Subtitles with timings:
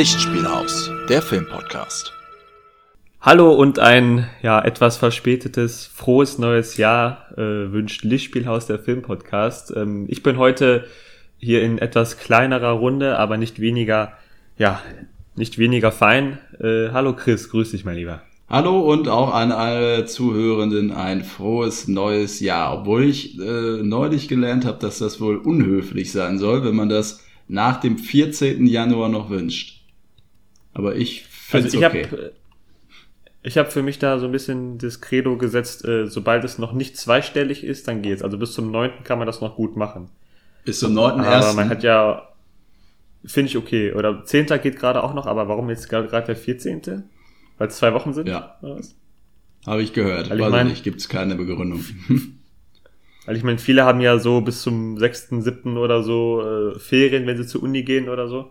[0.00, 2.14] Lichtspielhaus, der Filmpodcast.
[3.20, 9.76] Hallo und ein ja etwas verspätetes frohes neues Jahr äh, wünscht Lichtspielhaus der Filmpodcast.
[9.76, 10.86] Ähm, ich bin heute
[11.36, 14.14] hier in etwas kleinerer Runde, aber nicht weniger
[14.56, 14.80] ja
[15.36, 16.38] nicht weniger fein.
[16.58, 18.22] Äh, hallo Chris, grüß dich mein Lieber.
[18.48, 22.80] Hallo und auch an alle Zuhörenden ein frohes neues Jahr.
[22.80, 27.22] Obwohl ich äh, neulich gelernt habe, dass das wohl unhöflich sein soll, wenn man das
[27.48, 28.64] nach dem 14.
[28.64, 29.79] Januar noch wünscht.
[30.72, 32.04] Aber ich finde es also okay.
[32.04, 32.30] Hab, äh,
[33.42, 36.72] ich habe für mich da so ein bisschen das Credo gesetzt, äh, sobald es noch
[36.72, 38.22] nicht zweistellig ist, dann geht's.
[38.22, 38.90] Also bis zum 9.
[39.04, 40.10] kann man das noch gut machen.
[40.64, 41.20] Bis zum 9.
[41.20, 42.28] Aber man hat ja,
[43.24, 43.92] finde ich okay.
[43.92, 44.46] Oder 10.
[44.62, 47.04] geht gerade auch noch, aber warum jetzt gerade der 14.?
[47.58, 48.28] Weil es zwei Wochen sind?
[48.28, 48.58] Ja.
[49.66, 50.30] Habe ich gehört.
[50.30, 51.84] Weil ich Weiß mein- nicht, gibt es keine Begründung.
[53.26, 55.76] Weil ich meine, viele haben ja so bis zum 6., 7.
[55.76, 56.42] oder so
[56.74, 58.50] äh, Ferien, wenn sie zur Uni gehen oder so.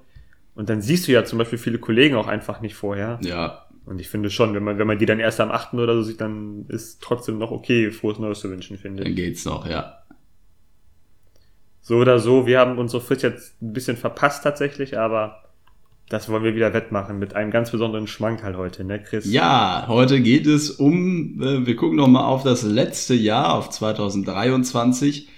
[0.59, 3.17] Und dann siehst du ja zum Beispiel viele Kollegen auch einfach nicht vorher.
[3.23, 5.75] ja, Und ich finde schon, wenn man, wenn man die dann erst am 8.
[5.75, 9.15] oder so sieht, dann ist trotzdem noch okay, frohes Neues zu wünschen, finde dann ich.
[9.15, 9.99] geht's noch, ja.
[11.79, 15.43] So oder so, wir haben unsere Frist jetzt ein bisschen verpasst tatsächlich, aber
[16.09, 19.31] das wollen wir wieder wettmachen mit einem ganz besonderen Schmank halt heute, ne, Chris?
[19.31, 23.69] Ja, heute geht es um, äh, wir gucken noch mal auf das letzte Jahr, auf
[23.69, 25.29] 2023,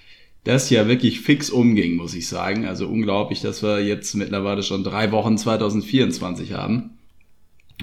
[0.43, 2.65] das ja wirklich fix umging, muss ich sagen.
[2.65, 6.97] Also unglaublich, dass wir jetzt mittlerweile schon drei Wochen 2024 haben.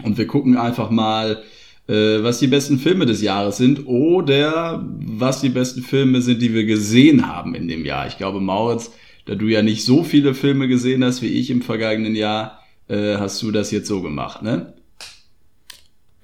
[0.03, 1.43] Und wir gucken einfach mal,
[1.89, 6.53] äh, was die besten Filme des Jahres sind oder was die besten Filme sind, die
[6.53, 8.07] wir gesehen haben in dem Jahr.
[8.07, 8.93] Ich glaube, Mauritz,
[9.27, 13.17] da du ja nicht so viele Filme gesehen hast wie ich im vergangenen Jahr, äh,
[13.17, 14.75] hast du das jetzt so gemacht, ne?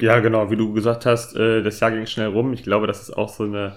[0.01, 2.53] Ja, genau, wie du gesagt hast, äh, das Jahr ging schnell rum.
[2.53, 3.77] Ich glaube, das ist auch so eine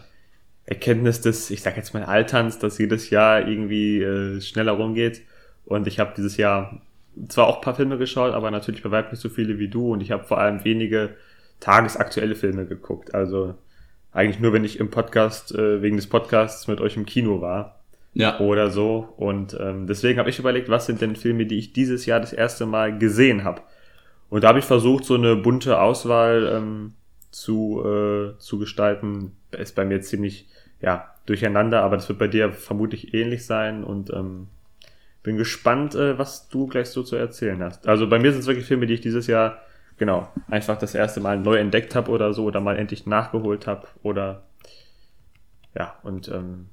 [0.67, 5.21] Erkenntnis des, ich sag jetzt mal Alterns, dass jedes Jahr irgendwie äh, schneller rumgeht.
[5.65, 6.81] Und ich habe dieses Jahr
[7.29, 9.93] zwar auch ein paar Filme geschaut, aber natürlich bei weitem nicht so viele wie du.
[9.93, 11.15] Und ich habe vor allem wenige
[11.61, 13.15] tagesaktuelle Filme geguckt.
[13.15, 13.55] Also
[14.11, 17.79] eigentlich nur, wenn ich im Podcast, äh, wegen des Podcasts mit euch im Kino war
[18.13, 18.39] Ja.
[18.39, 19.07] oder so.
[19.17, 22.33] Und ähm, deswegen habe ich überlegt, was sind denn Filme, die ich dieses Jahr das
[22.33, 23.61] erste Mal gesehen habe.
[24.29, 26.93] Und da habe ich versucht, so eine bunte Auswahl ähm,
[27.37, 29.35] zu, äh, zu gestalten.
[29.51, 30.47] Ist bei mir ziemlich
[30.81, 34.47] ja, durcheinander, aber das wird bei dir vermutlich ähnlich sein und ähm,
[35.23, 37.87] bin gespannt, äh, was du gleich so zu erzählen hast.
[37.87, 39.61] Also bei mir sind es wirklich Filme, die ich dieses Jahr,
[39.97, 43.87] genau, einfach das erste Mal neu entdeckt habe oder so oder mal endlich nachgeholt habe
[44.03, 44.43] oder
[45.75, 46.67] ja, und ähm,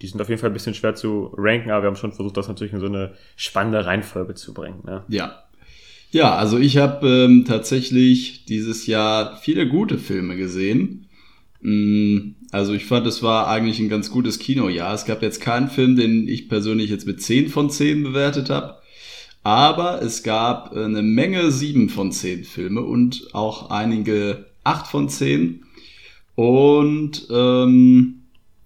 [0.00, 2.36] die sind auf jeden Fall ein bisschen schwer zu ranken, aber wir haben schon versucht,
[2.36, 4.82] das natürlich in so eine spannende Reihenfolge zu bringen.
[4.84, 5.04] Ne?
[5.08, 5.42] Ja.
[6.10, 11.06] Ja, also ich habe ähm, tatsächlich dieses Jahr viele gute Filme gesehen.
[11.60, 14.94] Mm, Also ich fand, es war eigentlich ein ganz gutes Kinojahr.
[14.94, 18.78] Es gab jetzt keinen Film, den ich persönlich jetzt mit 10 von 10 bewertet habe.
[19.44, 25.08] Aber es gab äh, eine Menge 7 von 10 Filme und auch einige 8 von
[25.10, 25.64] 10.
[26.34, 28.22] Und ähm,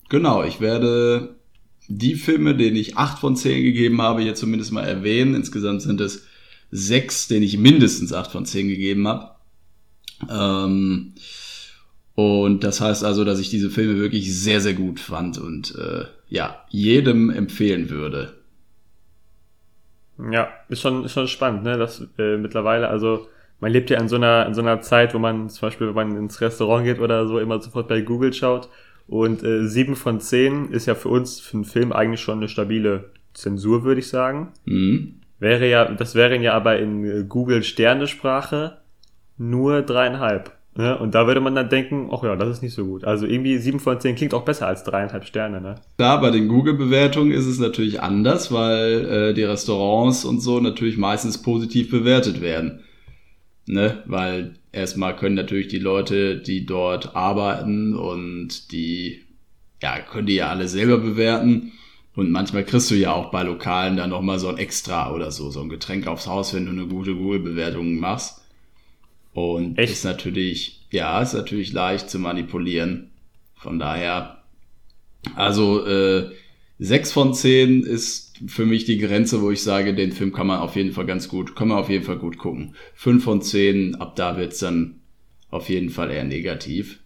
[0.09, 1.37] genau, ich werde
[1.89, 5.35] die Filme, denen ich 8 von 10 gegeben habe, hier zumindest mal erwähnen.
[5.35, 6.27] Insgesamt sind es
[6.73, 9.31] sechs, denen ich mindestens 8 von 10 gegeben habe.
[10.29, 11.15] Ähm,
[12.15, 16.05] und das heißt also, dass ich diese Filme wirklich sehr, sehr gut fand und äh,
[16.29, 18.35] ja, jedem empfehlen würde.
[20.31, 21.79] Ja, ist schon, ist schon spannend, ne?
[21.79, 23.29] Das äh, mittlerweile, also
[23.61, 25.95] man lebt ja in so einer, in so einer Zeit, wo man zum Beispiel, wenn
[25.95, 28.69] man ins Restaurant geht oder so, immer sofort bei Google schaut.
[29.09, 32.49] Und äh, sieben von zehn ist ja für uns für einen Film eigentlich schon eine
[32.49, 34.53] stabile Zensur, würde ich sagen.
[34.65, 35.22] Mhm.
[35.43, 38.79] Wäre ja, das wären ja aber in äh, Google Sternensprache
[39.39, 40.53] nur dreieinhalb.
[40.77, 40.97] Ne?
[40.97, 43.03] Und da würde man dann denken, ach ja, das ist nicht so gut.
[43.05, 45.75] Also irgendwie sieben von zehn klingt auch besser als dreieinhalb Sterne, ne?
[45.97, 50.97] Da bei den Google-Bewertungen ist es natürlich anders, weil äh, die Restaurants und so natürlich
[50.97, 52.85] meistens positiv bewertet werden.
[53.67, 54.01] Ne?
[54.07, 59.23] Weil erstmal können natürlich die Leute, die dort arbeiten und die,
[59.83, 61.73] ja, können die ja alle selber bewerten.
[62.15, 65.51] Und manchmal kriegst du ja auch bei Lokalen dann nochmal so ein Extra oder so,
[65.51, 68.43] so ein Getränk aufs Haus, wenn du eine gute Google-Bewertung machst.
[69.33, 69.93] Und Echt?
[69.93, 73.11] ist natürlich, ja, ist natürlich leicht zu manipulieren.
[73.55, 74.43] Von daher,
[75.37, 76.31] also äh,
[76.81, 80.59] 6 von 10 ist für mich die Grenze, wo ich sage, den Film kann man
[80.61, 82.75] auf jeden Fall ganz gut, kann man auf jeden Fall gut gucken.
[82.95, 85.01] 5 von 10, ab da wird's dann
[85.51, 86.99] auf jeden Fall eher negativ.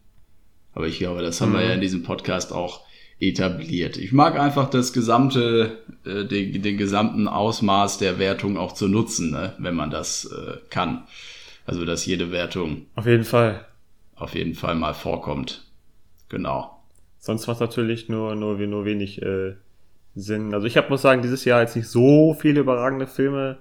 [0.73, 1.67] Aber ich glaube, das haben wir Mhm.
[1.67, 2.86] ja in diesem Podcast auch
[3.19, 3.97] etabliert.
[3.97, 9.31] Ich mag einfach das gesamte, äh, den, den gesamten Ausmaß der Wertung auch zu nutzen,
[9.31, 11.05] ne, wenn man das äh, kann.
[11.65, 13.67] Also, dass jede Wertung Auf jeden Fall.
[14.15, 15.65] auf jeden Fall mal vorkommt.
[16.29, 16.73] Genau.
[17.19, 19.55] Sonst macht natürlich nur, nur, nur wenig äh,
[20.15, 20.55] Sinn.
[20.55, 23.59] Also ich hab, muss sagen, dieses Jahr jetzt nicht so viele überragende Filme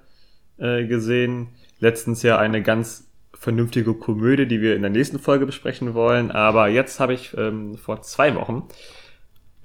[0.58, 1.50] äh, gesehen.
[1.80, 6.32] Letztens ja eine ganz vernünftige Komödie, die wir in der nächsten Folge besprechen wollen.
[6.32, 8.64] Aber jetzt habe ich ähm, vor zwei Wochen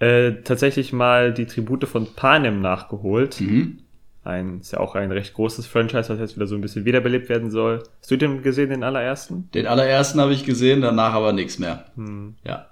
[0.00, 3.40] äh, tatsächlich mal die Tribute von Panem nachgeholt.
[3.40, 3.78] Mhm.
[4.22, 7.28] Ein, ist ja auch ein recht großes Franchise, was jetzt wieder so ein bisschen wiederbelebt
[7.30, 7.82] werden soll.
[8.00, 9.48] Hast du den gesehen, den allerersten?
[9.54, 11.86] Den allerersten habe ich gesehen, danach aber nichts mehr.
[11.96, 12.34] Hm.
[12.44, 12.66] Ja.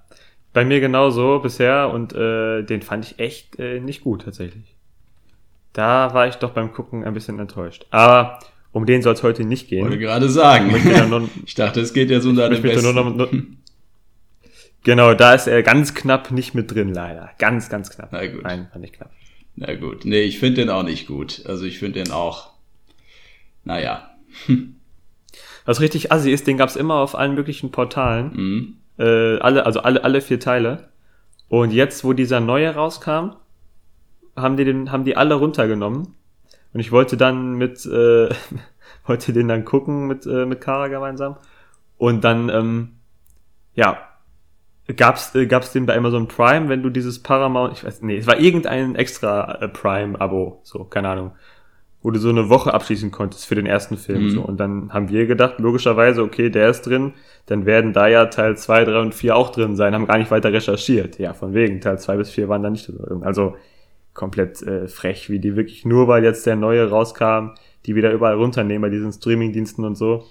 [0.52, 4.74] Bei mir genauso bisher und äh, den fand ich echt äh, nicht gut tatsächlich.
[5.72, 7.86] Da war ich doch beim Gucken ein bisschen enttäuscht.
[7.90, 8.40] Aber
[8.72, 10.00] um den soll es heute nicht Wollte gehen.
[10.00, 10.74] gerade sagen.
[10.74, 13.28] Ich nur- Ich dachte, es geht ja so um deine Ich möchte nur noch, nur,
[14.84, 17.30] genau, da ist er ganz knapp nicht mit drin, leider.
[17.38, 18.10] Ganz, ganz knapp.
[18.12, 18.42] Na gut.
[18.42, 19.10] Nein, fand ich knapp.
[19.56, 20.04] Na gut.
[20.04, 21.44] Nee, ich finde den auch nicht gut.
[21.46, 22.50] Also ich finde den auch,
[23.64, 24.10] naja.
[25.64, 28.32] Was richtig assi ist, den gab's immer auf allen möglichen Portalen.
[28.34, 28.76] Mhm.
[28.98, 30.88] Äh, alle, also alle, alle vier Teile.
[31.48, 33.36] Und jetzt, wo dieser neue rauskam,
[34.36, 36.14] haben die den, haben die alle runtergenommen.
[36.72, 38.28] Und ich wollte dann mit, äh,
[39.06, 41.36] wollte den dann gucken mit, äh, mit Kara gemeinsam.
[41.96, 42.96] Und dann, ähm,
[43.74, 44.07] ja,
[44.96, 48.26] gab's, äh, gab's den bei Amazon Prime, wenn du dieses Paramount, ich weiß, nee, es
[48.26, 51.32] war irgendein extra äh, Prime-Abo, so, keine Ahnung,
[52.02, 54.30] wo du so eine Woche abschließen konntest für den ersten Film, Mhm.
[54.30, 54.40] so.
[54.42, 57.12] Und dann haben wir gedacht, logischerweise, okay, der ist drin,
[57.46, 60.30] dann werden da ja Teil 2, 3 und 4 auch drin sein, haben gar nicht
[60.30, 61.18] weiter recherchiert.
[61.18, 63.22] Ja, von wegen, Teil 2 bis 4 waren da nicht drin.
[63.22, 63.56] Also,
[64.14, 67.50] komplett äh, frech, wie die wirklich nur, weil jetzt der neue rauskam,
[67.86, 70.24] die wieder überall runternehmen bei diesen Streaming-Diensten und so.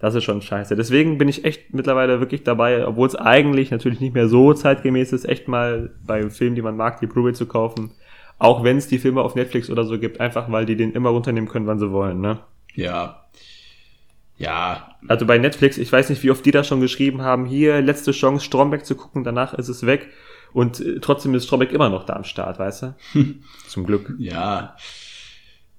[0.00, 0.76] Das ist schon scheiße.
[0.76, 5.12] Deswegen bin ich echt mittlerweile wirklich dabei, obwohl es eigentlich natürlich nicht mehr so zeitgemäß
[5.12, 7.92] ist, echt mal bei Filmen, die man mag, die Blu-ray zu kaufen.
[8.38, 11.10] Auch wenn es die Filme auf Netflix oder so gibt, einfach weil die den immer
[11.10, 12.40] runternehmen können, wann sie wollen, ne?
[12.74, 13.26] Ja.
[14.38, 14.96] Ja.
[15.06, 18.12] Also bei Netflix, ich weiß nicht, wie oft die da schon geschrieben haben, hier, letzte
[18.12, 20.08] Chance, Stromberg zu gucken, danach ist es weg.
[20.54, 22.94] Und äh, trotzdem ist Stromberg immer noch da am Start, weißt du?
[23.66, 24.14] Zum Glück.
[24.18, 24.76] Ja.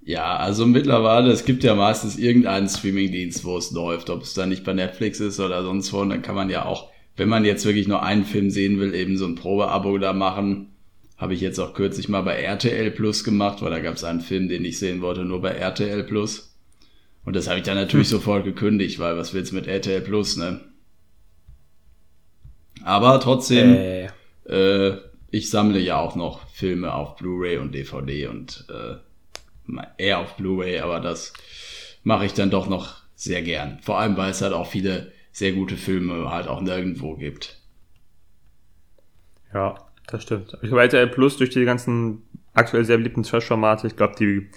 [0.03, 4.49] Ja, also mittlerweile, es gibt ja meistens irgendeinen Streamingdienst, wo es läuft, ob es dann
[4.49, 7.45] nicht bei Netflix ist oder sonst wo, und dann kann man ja auch, wenn man
[7.45, 10.67] jetzt wirklich nur einen Film sehen will, eben so ein Probeabo da machen.
[11.17, 14.21] Habe ich jetzt auch kürzlich mal bei RTL Plus gemacht, weil da gab es einen
[14.21, 16.57] Film, den ich sehen wollte, nur bei RTL Plus.
[17.23, 20.35] Und das habe ich dann natürlich sofort gekündigt, weil was willst du mit RTL Plus,
[20.37, 20.61] ne?
[22.83, 24.07] Aber trotzdem, Äh,
[24.47, 24.97] äh,
[25.29, 28.95] ich sammle ja auch noch Filme auf Blu-ray und DVD und äh,
[29.97, 31.33] eher auf Blu-ray, aber das
[32.03, 33.79] mache ich dann doch noch sehr gern.
[33.81, 37.59] Vor allem, weil es halt auch viele sehr gute Filme halt auch nirgendwo gibt.
[39.53, 39.75] ja,
[40.07, 40.53] das stimmt.
[40.61, 42.23] Ich glaube, RTL Plus durch die ganzen
[42.53, 44.49] aktuell sehr beliebten Trash-Formate, ich glaube, die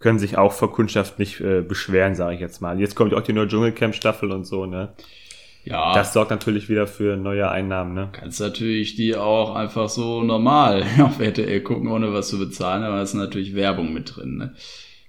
[0.00, 2.78] können sich auch vor Kundschaft nicht äh, beschweren, sage ich jetzt mal.
[2.78, 4.94] Jetzt kommt auch die neue Dschungelcamp-Staffel und so, ne?
[5.68, 8.08] Ja, Das sorgt natürlich wieder für neue Einnahmen, ne?
[8.12, 12.96] kannst natürlich die auch einfach so normal auf RTL gucken, ohne was zu bezahlen, aber
[12.96, 14.38] da ist natürlich Werbung mit drin.
[14.38, 14.54] Ne?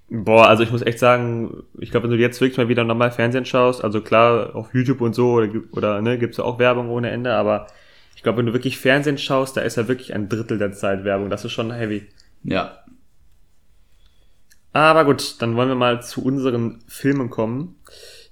[0.10, 3.12] Boah, also ich muss echt sagen, ich glaube, wenn du jetzt wirklich mal wieder normal
[3.12, 6.90] Fernsehen schaust, also klar, auf YouTube und so, oder, oder ne, gibt's ja auch Werbung
[6.90, 7.68] ohne Ende, aber
[8.16, 11.06] ich glaube, wenn du wirklich Fernsehen schaust, da ist ja wirklich ein Drittel der Zeit
[11.06, 11.30] Werbung.
[11.30, 12.06] Das ist schon heavy.
[12.44, 12.80] Ja,
[14.74, 17.76] Aber gut, dann wollen wir mal zu unseren Filmen kommen,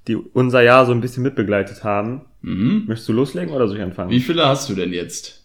[0.08, 2.22] die unser Jahr so ein bisschen mitbegleitet haben.
[2.42, 2.86] mhm.
[2.88, 4.10] Möchtest du loslegen oder soll ich anfangen?
[4.12, 5.44] Wie viele hast du denn jetzt?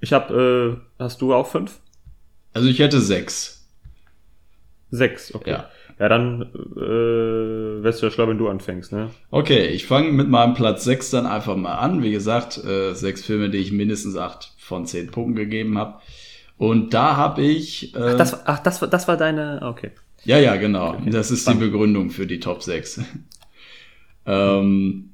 [0.00, 1.80] Ich habe, äh, hast du auch fünf?
[2.52, 3.66] Also ich hätte sechs.
[4.90, 5.50] Sechs, okay.
[5.50, 5.70] Ja.
[5.98, 9.08] Ja, dann äh, wärst du ja schlau, wenn du anfängst, ne?
[9.30, 12.02] Okay, ich fange mit meinem Platz 6 dann einfach mal an.
[12.02, 16.00] Wie gesagt, äh, sechs Filme, die ich mindestens acht von zehn Punkten gegeben habe.
[16.58, 17.94] Und da habe ich.
[17.94, 19.90] Äh, Ach, das, ach das, war- das war deine, okay.
[20.26, 20.94] Ja, ja, genau.
[20.94, 21.62] Okay, das ist spannend.
[21.62, 23.00] die Begründung für die Top 6.
[24.26, 25.10] ähm,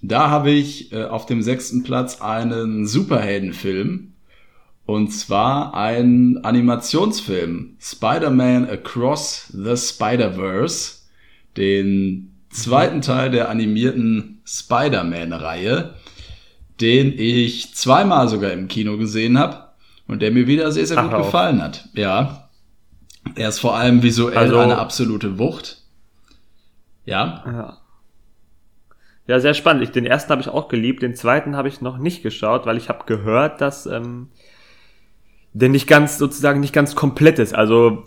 [0.00, 4.12] da habe ich äh, auf dem sechsten Platz einen Superheldenfilm.
[4.86, 7.76] Und zwar ein Animationsfilm.
[7.78, 11.00] Spider-Man Across the Spider-Verse.
[11.56, 15.94] Den zweiten Teil der animierten Spider-Man-Reihe.
[16.80, 19.68] Den ich zweimal sogar im Kino gesehen habe.
[20.06, 21.26] Und der mir wieder sehr, sehr Ach, gut auf.
[21.26, 21.88] gefallen hat.
[21.92, 22.47] Ja.
[23.36, 25.82] Er ist vor allem visuell Also- eine absolute Wucht.
[27.04, 27.42] Ja.
[27.46, 27.78] Ja.
[29.26, 29.82] Ja, sehr spannend.
[29.82, 32.78] Ich, den ersten habe ich auch geliebt, den zweiten habe ich noch nicht geschaut, weil
[32.78, 34.28] ich habe gehört, dass ähm,
[35.52, 37.54] der nicht ganz sozusagen nicht ganz komplett ist.
[37.54, 38.04] Also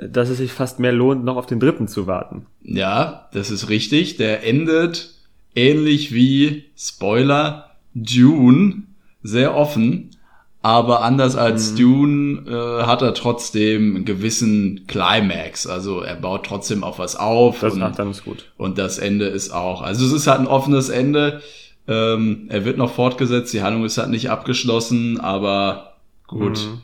[0.00, 2.46] dass es sich fast mehr lohnt, noch auf den dritten zu warten.
[2.62, 4.16] Ja, das ist richtig.
[4.16, 5.14] Der endet
[5.56, 8.84] ähnlich wie Spoiler Dune
[9.22, 10.10] sehr offen,
[10.68, 11.76] aber anders als Mhm.
[11.76, 15.66] Dune äh, hat er trotzdem einen gewissen Climax.
[15.66, 18.44] Also er baut trotzdem auf was auf Das, und, ach, dann ist gut.
[18.58, 19.80] und das Ende ist auch.
[19.80, 21.40] Also es ist halt ein offenes Ende.
[21.86, 23.52] Ähm, er wird noch fortgesetzt.
[23.54, 25.94] Die Handlung ist halt nicht abgeschlossen, aber
[26.26, 26.58] gut.
[26.58, 26.80] Mhm.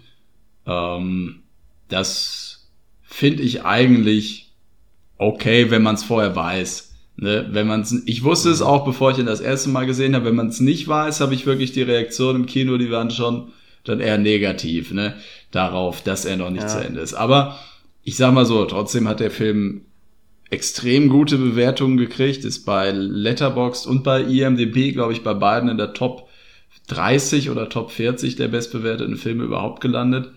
[0.66, 1.36] Ähm,
[1.88, 2.70] das
[3.02, 4.52] finde ich eigentlich
[5.18, 6.92] okay, wenn man es vorher weiß.
[7.16, 10.24] Ne, wenn man's, ich wusste es auch, bevor ich ihn das erste Mal gesehen habe.
[10.24, 13.52] Wenn man es nicht weiß, habe ich wirklich die Reaktion im Kino, die waren schon
[13.84, 15.14] dann eher negativ, ne,
[15.50, 16.68] darauf, dass er noch nicht ja.
[16.68, 17.14] zu Ende ist.
[17.14, 17.58] Aber
[18.02, 19.82] ich sag mal so, trotzdem hat der Film
[20.50, 25.78] extrem gute Bewertungen gekriegt, ist bei Letterboxd und bei IMDb, glaube ich, bei beiden in
[25.78, 26.28] der Top
[26.88, 30.30] 30 oder Top 40 der bestbewerteten Filme überhaupt gelandet.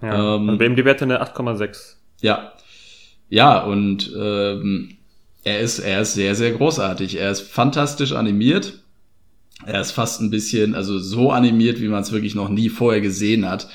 [0.00, 1.96] Ja, ähm, bei IMDb hat er eine 8,6.
[2.20, 2.52] Ja.
[3.28, 4.96] Ja, und ähm,
[5.42, 7.18] er ist, er ist sehr, sehr großartig.
[7.18, 8.80] Er ist fantastisch animiert.
[9.64, 13.00] Er ist fast ein bisschen, also so animiert, wie man es wirklich noch nie vorher
[13.00, 13.68] gesehen hat.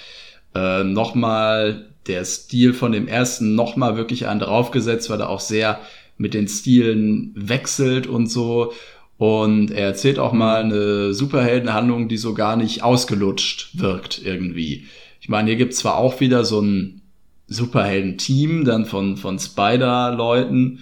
[0.54, 5.80] Äh, nochmal der Stil von dem ersten nochmal wirklich einen draufgesetzt, weil er auch sehr
[6.18, 8.74] mit den Stilen wechselt und so.
[9.18, 14.86] Und er erzählt auch mal eine Superheldenhandlung, die so gar nicht ausgelutscht wirkt irgendwie.
[15.20, 17.02] Ich meine, hier gibt's zwar auch wieder so ein
[17.48, 20.80] Superhelden-Team, dann von, von Spider-Leuten,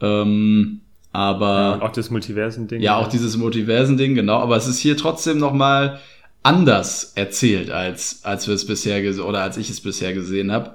[0.00, 0.82] ähm,
[1.14, 1.78] aber.
[1.78, 2.82] Ja, auch das Multiversen-Ding.
[2.82, 4.40] Ja, auch dieses Multiversen-Ding, genau.
[4.40, 6.00] Aber es ist hier trotzdem nochmal
[6.42, 10.74] anders erzählt, als, als wir es bisher oder als ich es bisher gesehen habe.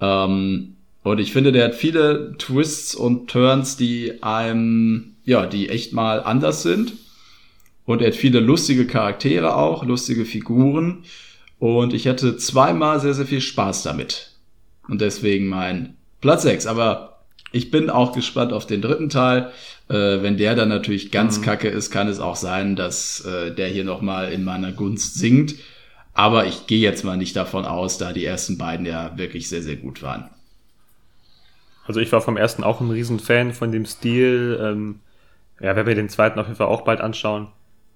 [0.00, 5.92] Ähm, und ich finde, der hat viele Twists und Turns, die einem, ja, die echt
[5.92, 6.94] mal anders sind.
[7.84, 11.04] Und er hat viele lustige Charaktere auch, lustige Figuren.
[11.58, 14.32] Und ich hatte zweimal sehr, sehr viel Spaß damit.
[14.88, 16.66] Und deswegen mein Platz 6.
[16.66, 17.17] Aber
[17.52, 19.52] ich bin auch gespannt auf den dritten Teil.
[19.88, 21.42] Äh, wenn der dann natürlich ganz mhm.
[21.42, 25.54] kacke ist, kann es auch sein, dass äh, der hier nochmal in meiner Gunst sinkt.
[26.12, 29.62] Aber ich gehe jetzt mal nicht davon aus, da die ersten beiden ja wirklich sehr,
[29.62, 30.28] sehr gut waren.
[31.86, 34.58] Also ich war vom ersten auch ein Riesenfan von dem Stil.
[34.60, 35.00] Ähm,
[35.60, 37.48] ja, werden wir den zweiten auf jeden Fall auch bald anschauen.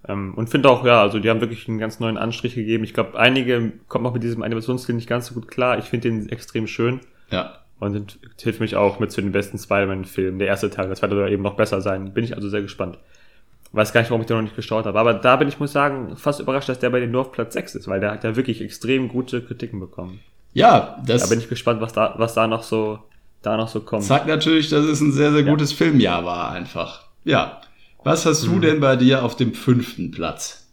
[0.09, 2.85] Ähm, und finde auch, ja, also die haben wirklich einen ganz neuen Anstrich gegeben.
[2.85, 5.79] Ich glaube, einige kommen auch mit diesem Animationsstil nicht ganz so gut klar.
[5.79, 7.01] Ich finde den extrem schön.
[7.31, 7.62] Ja.
[7.83, 10.39] Und hilft mich auch mit zu den besten Spider-Man-Filmen.
[10.39, 12.15] Der erste Teil, das wird soll eben noch besser sein.
[12.15, 12.97] Bin ich also sehr gespannt.
[13.73, 15.01] Weiß gar nicht, warum ich den noch nicht geschaut habe.
[15.01, 17.55] Aber da bin ich, muss sagen, fast überrascht, dass der bei den nur auf Platz
[17.55, 20.21] 6 ist, weil der hat ja wirklich extrem gute Kritiken bekommen.
[20.53, 21.23] Ja, das.
[21.23, 23.01] Da bin ich gespannt, was da, was da noch so,
[23.43, 24.05] da noch so kommt.
[24.05, 25.79] Sagt natürlich, dass es ein sehr, sehr gutes ja.
[25.79, 27.07] Filmjahr war, einfach.
[27.25, 27.63] Ja.
[28.05, 28.61] Was hast du mhm.
[28.61, 30.69] denn bei dir auf dem fünften Platz?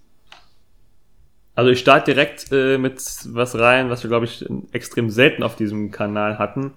[1.55, 5.55] Also ich starte direkt äh, mit was rein, was wir, glaube ich, extrem selten auf
[5.55, 6.73] diesem Kanal hatten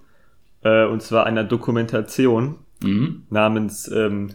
[0.63, 3.25] äh, und zwar einer Dokumentation mhm.
[3.31, 4.31] namens ähm,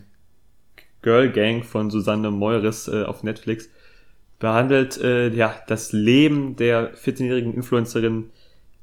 [1.01, 3.69] Girl Gang von Susanne Meures äh, auf Netflix.
[4.39, 8.29] Behandelt äh, ja das Leben der 14-jährigen Influencerin,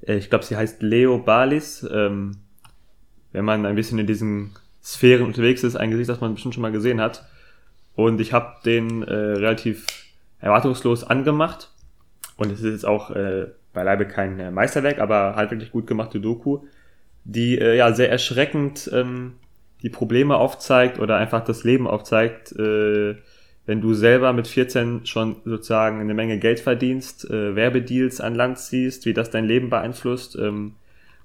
[0.07, 1.87] äh, ich glaube, sie heißt Leo Balis.
[1.91, 2.39] Ähm,
[3.33, 6.63] wenn man ein bisschen in diesen Sphären unterwegs ist, ein Gesicht, das man bestimmt schon
[6.63, 7.27] mal gesehen hat.
[7.97, 9.87] Und ich habe den äh, relativ
[10.41, 11.71] erwartungslos angemacht.
[12.37, 16.21] Und es ist jetzt auch äh, beileibe kein äh, Meisterwerk, aber halt wirklich gut gemachte
[16.21, 16.61] Doku
[17.25, 19.35] die äh, ja sehr erschreckend ähm,
[19.83, 23.17] die Probleme aufzeigt oder einfach das Leben aufzeigt, äh,
[23.67, 28.59] wenn du selber mit 14 schon sozusagen eine Menge Geld verdienst, äh, Werbedeals an Land
[28.59, 30.75] ziehst, wie das dein Leben beeinflusst ähm,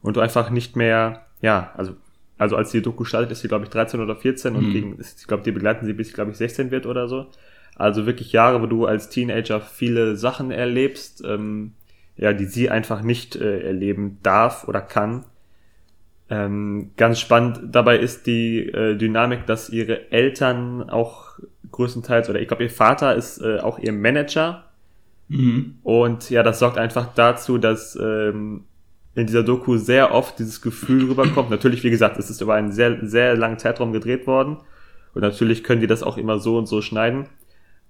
[0.02, 1.96] und du einfach nicht mehr, ja, also
[2.38, 4.60] also als die Doku startet, ist sie glaube ich 13 oder 14 mhm.
[4.60, 7.28] und gegen, ich glaube, die begleiten sie bis glaube ich 16 wird oder so.
[7.76, 11.74] Also wirklich Jahre, wo du als Teenager viele Sachen erlebst, ähm,
[12.18, 15.26] ja, die sie einfach nicht äh, erleben darf oder kann.
[16.30, 21.40] Ähm, ganz spannend dabei ist die äh, Dynamik, dass ihre Eltern auch
[21.72, 24.66] größtenteils, oder ich glaube, ihr Vater ist äh, auch ihr Manager.
[25.28, 25.80] Mhm.
[25.84, 28.66] Und ja, das sorgt einfach dazu, dass ähm,
[29.16, 31.50] in dieser Doku sehr oft dieses Gefühl rüberkommt.
[31.50, 34.58] Natürlich, wie gesagt, es ist über einen sehr, sehr langen Zeitraum gedreht worden.
[35.14, 37.28] Und natürlich können die das auch immer so und so schneiden.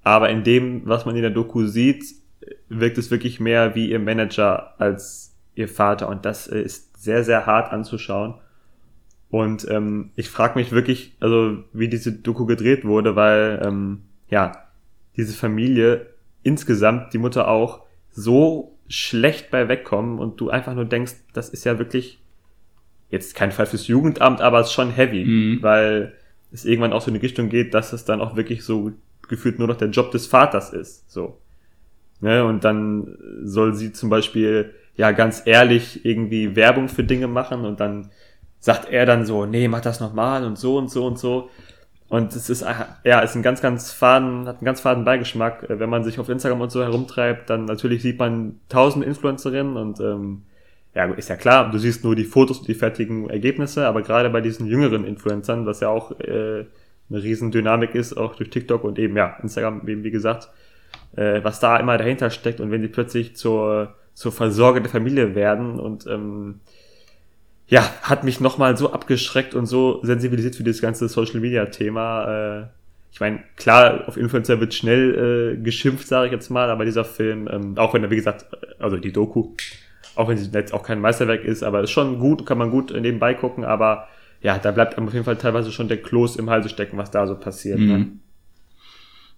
[0.04, 2.06] Aber in dem, was man in der Doku sieht,
[2.70, 5.29] wirkt es wirklich mehr wie ihr Manager als
[5.60, 6.10] ihr Vater.
[6.10, 8.36] Und das äh, ist sehr, sehr hart anzuschauen.
[9.30, 14.54] Und ähm, ich frage mich wirklich, also wie diese Doku gedreht wurde, weil ähm, ja,
[15.16, 16.08] diese Familie
[16.42, 21.64] insgesamt, die Mutter auch, so schlecht bei wegkommen und du einfach nur denkst, das ist
[21.64, 22.20] ja wirklich
[23.10, 25.60] jetzt kein Fall fürs Jugendamt, aber es ist schon heavy, mhm.
[25.62, 26.14] weil
[26.52, 28.92] es irgendwann auch so in die Richtung geht, dass es dann auch wirklich so
[29.28, 31.10] gefühlt nur noch der Job des Vaters ist.
[31.12, 31.40] So.
[32.20, 32.44] Ne?
[32.44, 37.80] Und dann soll sie zum Beispiel ja ganz ehrlich irgendwie Werbung für Dinge machen und
[37.80, 38.12] dann
[38.60, 41.50] sagt er dann so, nee, mach das nochmal und so und so und so.
[42.10, 42.66] Und es ist,
[43.06, 45.64] ja, ist ein ganz, ganz faden, hat einen ganz faden Beigeschmack.
[45.70, 50.02] Wenn man sich auf Instagram und so herumtreibt, dann natürlich sieht man tausend Influencerinnen und
[50.02, 50.44] ähm,
[50.94, 54.30] ja, ist ja klar, du siehst nur die Fotos und die fertigen Ergebnisse, aber gerade
[54.30, 56.66] bei diesen jüngeren Influencern, was ja auch äh,
[57.10, 60.50] eine riesen Dynamik ist, auch durch TikTok und eben, ja, Instagram eben, wie gesagt,
[61.16, 65.34] äh, was da immer dahinter steckt und wenn sie plötzlich zur zur Versorger der Familie
[65.34, 66.60] werden und ähm,
[67.68, 72.64] ja, hat mich nochmal so abgeschreckt und so sensibilisiert für das ganze Social Media Thema.
[72.64, 72.66] Äh,
[73.14, 77.06] ich meine, klar, auf Influencer wird schnell äh, geschimpft, sage ich jetzt mal, aber dieser
[77.06, 78.46] Film, ähm, auch wenn er, wie gesagt,
[78.78, 79.54] also die Doku,
[80.16, 82.92] auch wenn sie jetzt auch kein Meisterwerk ist, aber ist schon gut, kann man gut
[82.92, 84.10] nebenbei gucken, aber
[84.42, 87.26] ja, da bleibt auf jeden Fall teilweise schon der Kloß im Halse stecken, was da
[87.26, 87.80] so passiert.
[87.80, 87.86] Ne?
[87.86, 88.00] Mhm.
[88.00, 88.08] Ne?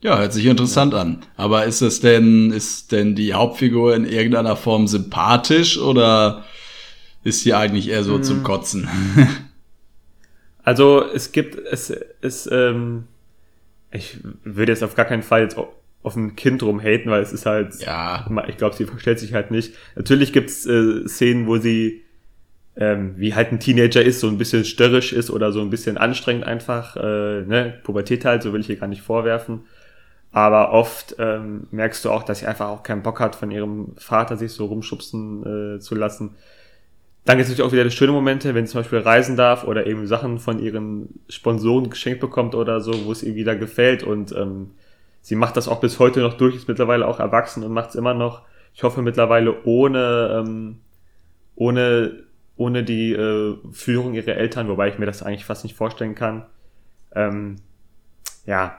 [0.01, 1.01] Ja, hört sich interessant ja.
[1.01, 1.22] an.
[1.38, 6.43] Aber ist es denn, ist denn die Hauptfigur in irgendeiner Form sympathisch oder
[7.24, 8.24] ist sie eigentlich eher so mhm.
[8.24, 8.89] zum Kotzen?
[10.63, 11.91] also es gibt, es
[12.22, 13.03] ist, ähm,
[13.91, 15.58] ich würde jetzt auf gar keinen Fall jetzt
[16.03, 18.25] auf ein Kind rumhaten, weil es ist halt, ja.
[18.48, 19.75] ich glaube, sie verstellt sich halt nicht.
[19.96, 22.01] Natürlich gibt's äh, Szenen, wo sie
[22.75, 25.98] ähm, wie halt ein Teenager ist, so ein bisschen störrisch ist oder so ein bisschen
[25.98, 29.62] anstrengend einfach, äh, ne, Pubertät halt, so will ich ihr gar nicht vorwerfen.
[30.31, 33.93] Aber oft ähm, merkst du auch, dass sie einfach auch keinen Bock hat, von ihrem
[33.97, 36.35] Vater sich so rumschubsen äh, zu lassen.
[37.25, 39.85] Dann gibt es natürlich auch wieder schöne Momente, wenn sie zum Beispiel reisen darf oder
[39.85, 44.03] eben Sachen von ihren Sponsoren geschenkt bekommt oder so, wo es ihr wieder gefällt.
[44.03, 44.71] Und ähm,
[45.21, 47.95] sie macht das auch bis heute noch durch, ist mittlerweile auch erwachsen und macht es
[47.95, 48.41] immer noch.
[48.73, 50.77] Ich hoffe mittlerweile ohne, ähm,
[51.55, 52.23] ohne
[52.61, 56.45] ohne die äh, Führung ihrer Eltern, wobei ich mir das eigentlich fast nicht vorstellen kann.
[57.15, 57.55] Ähm,
[58.45, 58.77] ja,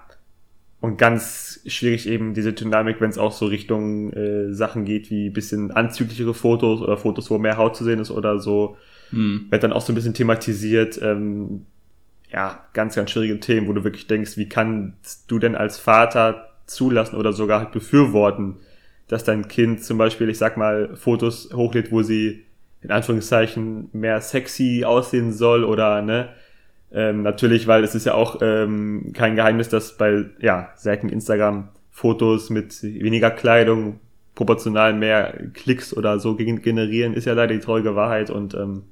[0.83, 5.31] und ganz schwierig eben diese Dynamik, wenn es auch so Richtung äh, Sachen geht, wie
[5.31, 8.77] bisschen anzüglichere Fotos oder Fotos, wo mehr Haut zu sehen ist oder so,
[9.11, 9.47] hm.
[9.49, 11.01] wird dann auch so ein bisschen thematisiert.
[11.01, 11.67] Ähm,
[12.33, 16.49] ja, ganz, ganz schwierige Themen, wo du wirklich denkst, wie kannst du denn als Vater
[16.67, 18.57] zulassen oder sogar halt befürworten,
[19.07, 22.45] dass dein Kind zum Beispiel, ich sag mal, Fotos hochlädt, wo sie
[22.81, 26.31] in Anführungszeichen mehr sexy aussehen soll oder ne,
[26.93, 31.69] ähm, natürlich, weil es ist ja auch ähm, kein Geheimnis, dass bei ja, Seiten Instagram
[31.91, 34.01] Fotos mit weniger Kleidung
[34.35, 38.85] proportional mehr Klicks oder so generieren, ist ja leider die traurige Wahrheit und ähm,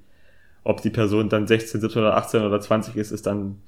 [0.65, 3.63] ob die Person dann 16, 17 oder 18 oder 20 ist, ist dann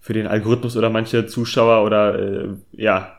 [0.00, 3.12] für den Algorithmus oder manche Zuschauer oder äh, ja,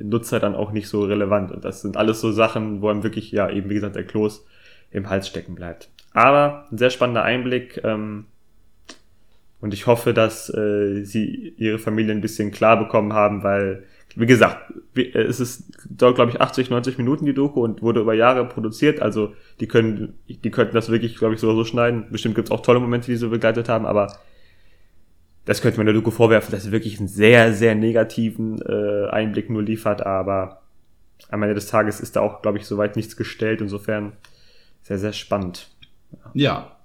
[0.00, 1.52] Nutzer dann auch nicht so relevant.
[1.52, 4.44] Und das sind alles so Sachen, wo einem wirklich, ja, eben wie gesagt, der Klos
[4.90, 5.88] im Hals stecken bleibt.
[6.12, 7.80] Aber ein sehr spannender Einblick.
[7.84, 8.26] Ähm,
[9.60, 14.26] und ich hoffe, dass äh, sie ihre Familie ein bisschen klar bekommen haben, weil, wie
[14.26, 18.46] gesagt, es ist dort, glaube ich, 80, 90 Minuten die Doku und wurde über Jahre
[18.46, 19.00] produziert.
[19.00, 22.06] Also die können, die könnten das wirklich, glaube ich, so, so schneiden.
[22.10, 24.18] Bestimmt gibt es auch tolle Momente, die sie begleitet haben, aber
[25.46, 29.48] das könnte man der Doku vorwerfen, dass sie wirklich einen sehr, sehr negativen äh, Einblick
[29.48, 30.62] nur liefert, aber
[31.30, 33.60] am Ende des Tages ist da auch, glaube ich, soweit nichts gestellt.
[33.60, 34.12] Insofern
[34.82, 35.70] sehr, sehr spannend.
[36.34, 36.75] Ja.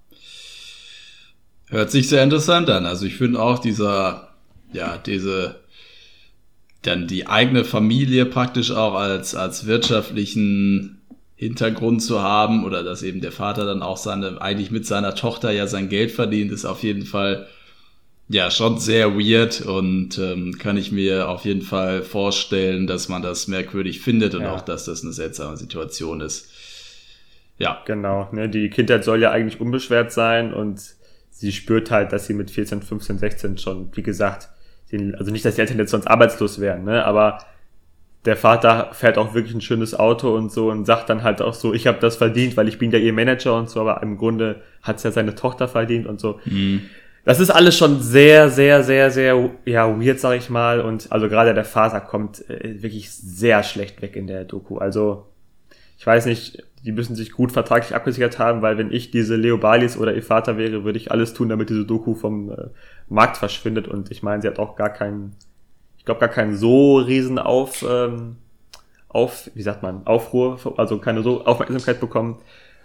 [1.72, 2.86] Hört sich sehr interessant an.
[2.86, 4.28] Also ich finde auch dieser,
[4.74, 5.56] ja, diese,
[6.82, 11.02] dann die eigene Familie praktisch auch als, als wirtschaftlichen
[11.38, 15.52] Hintergrund zu haben oder dass eben der Vater dann auch seine, eigentlich mit seiner Tochter
[15.52, 17.48] ja sein Geld verdient, ist auf jeden Fall
[18.28, 23.22] ja schon sehr weird und ähm, kann ich mir auf jeden Fall vorstellen, dass man
[23.22, 24.54] das merkwürdig findet und ja.
[24.54, 26.50] auch, dass das eine seltsame Situation ist.
[27.58, 27.82] Ja.
[27.86, 28.28] Genau.
[28.34, 28.50] Ne?
[28.50, 30.82] Die Kindheit soll ja eigentlich unbeschwert sein und
[31.32, 34.50] sie spürt halt, dass sie mit 14, 15, 16 schon, wie gesagt,
[34.92, 37.04] den, also nicht, dass die Eltern jetzt sonst arbeitslos wären, ne?
[37.06, 37.40] aber
[38.26, 41.56] der Vater fährt auch wirklich ein schönes Auto und so und sagt dann halt auch
[41.56, 44.18] so, ich habe das verdient, weil ich bin ja ihr Manager und so, aber im
[44.18, 46.40] Grunde hat's ja seine Tochter verdient und so.
[46.46, 46.84] Mhm.
[47.24, 50.82] Das ist alles schon sehr, sehr, sehr, sehr, ja, weird, sag ich mal.
[50.82, 54.78] Und also gerade der Vater kommt äh, wirklich sehr schlecht weg in der Doku.
[54.78, 55.28] Also,
[56.00, 59.58] ich weiß nicht, die müssen sich gut vertraglich abgesichert haben, weil wenn ich diese Leo
[59.58, 62.56] Balis oder ihr Vater wäre, würde ich alles tun, damit diese Doku vom äh,
[63.08, 63.88] Markt verschwindet.
[63.88, 65.36] Und ich meine, sie hat auch gar keinen,
[65.98, 68.38] ich glaube, gar keinen so riesen auf, ähm,
[69.10, 72.40] auf, wie sagt man, Aufruhr, also keine so Aufmerksamkeit bekommen.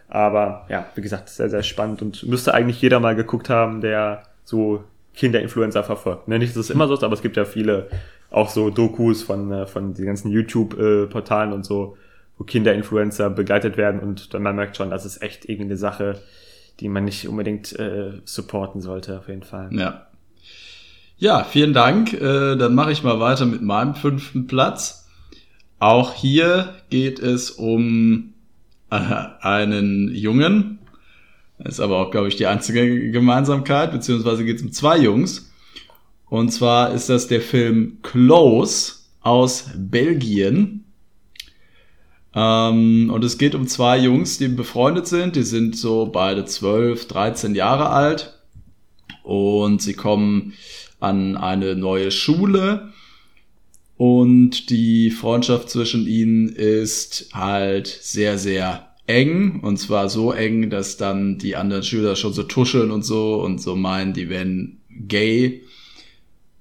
[0.09, 4.25] Aber ja, wie gesagt, sehr, sehr spannend und müsste eigentlich jeder mal geguckt haben, der
[4.45, 6.29] so Kinderinfluencer verfolgt.
[6.29, 7.89] Ne, nicht, dass es immer so ist, aber es gibt ja viele
[8.31, 11.97] auch so Dokus von, äh, von den ganzen YouTube-Portalen und so,
[12.39, 16.21] wo Kinderinfluencer begleitet werden und dann man merkt schon, das ist echt irgendeine Sache,
[16.81, 19.71] die man nicht unbedingt äh, supporten sollte, auf jeden Fall.
[19.73, 20.07] Ja.
[21.19, 22.13] Ja, vielen Dank.
[22.13, 25.09] Äh, dann mache ich mal weiter mit meinem fünften Platz.
[25.79, 28.35] Auch hier geht es um
[28.91, 28.97] äh,
[29.41, 30.79] einen Jungen.
[31.59, 35.51] Das ist aber auch, glaube ich, die einzige Gemeinsamkeit, beziehungsweise geht es um zwei Jungs.
[36.29, 40.86] Und zwar ist das der Film Close aus Belgien.
[42.37, 45.35] Ähm, und es geht um zwei Jungs, die befreundet sind.
[45.35, 48.39] Die sind so beide 12, 13 Jahre alt.
[49.23, 50.53] Und sie kommen
[51.01, 52.93] an eine neue Schule.
[53.97, 60.97] Und die Freundschaft zwischen ihnen ist halt sehr, sehr eng und zwar so eng, dass
[60.97, 65.63] dann die anderen Schüler schon so tuscheln und so und so meinen, die wären gay.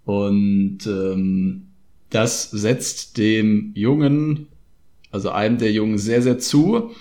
[0.06, 1.64] Und ähm,
[2.10, 4.48] das setzt dem Jungen,
[5.16, 6.92] also einem der Jungen, sehr, sehr zu.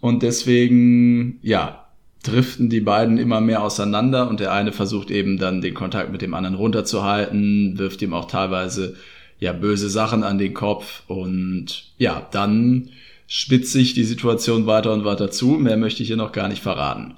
[0.00, 1.86] Und deswegen, ja,
[2.22, 6.22] driften die beiden immer mehr auseinander und der eine versucht eben dann den Kontakt mit
[6.22, 8.94] dem anderen runterzuhalten, wirft ihm auch teilweise
[9.40, 12.90] ja böse Sachen an den Kopf und ja, dann
[13.26, 15.46] spitzt sich die Situation weiter und weiter zu.
[15.52, 17.14] Mehr möchte ich hier noch gar nicht verraten.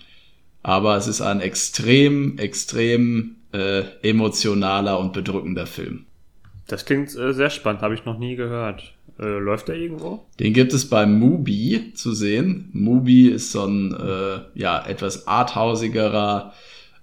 [0.62, 6.06] Aber es ist ein extrem, extrem äh, emotionaler und bedrückender Film.
[6.66, 8.93] Das klingt äh, sehr spannend, habe ich noch nie gehört.
[9.18, 10.24] Äh, läuft der irgendwo?
[10.40, 12.68] Den gibt es bei Mubi zu sehen.
[12.72, 16.52] Mubi ist so ein äh, ja etwas arthausigerer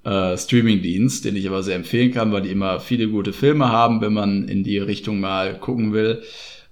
[0.03, 4.01] äh, Streamingdienst, den ich aber sehr empfehlen kann, weil die immer viele gute Filme haben,
[4.01, 6.21] wenn man in die Richtung mal gucken will.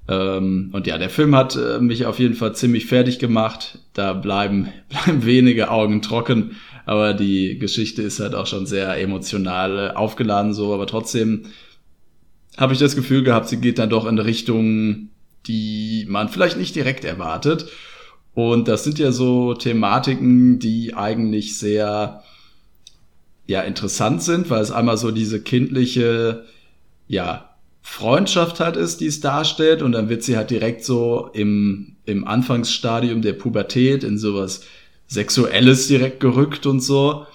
[0.10, 3.80] Ähm, und ja, der Film hat äh, mich auf jeden Fall ziemlich fertig gemacht.
[3.94, 9.78] Da bleiben, bleiben wenige Augen trocken, aber die Geschichte ist halt auch schon sehr emotional
[9.78, 11.44] äh, aufgeladen so, aber trotzdem
[12.58, 15.09] habe ich das Gefühl gehabt, sie geht dann doch in Richtung,
[15.48, 17.70] die man vielleicht nicht direkt erwartet.
[18.34, 22.24] Und das sind ja so Thematiken, die eigentlich sehr
[23.48, 26.46] ja interessant sind, weil es einmal so diese kindliche
[27.08, 27.50] ja
[27.82, 29.82] Freundschaft halt ist, die es darstellt.
[29.82, 34.62] Und dann wird sie halt direkt so im, im Anfangsstadium der Pubertät in sowas
[35.08, 37.26] Sexuelles direkt gerückt und so.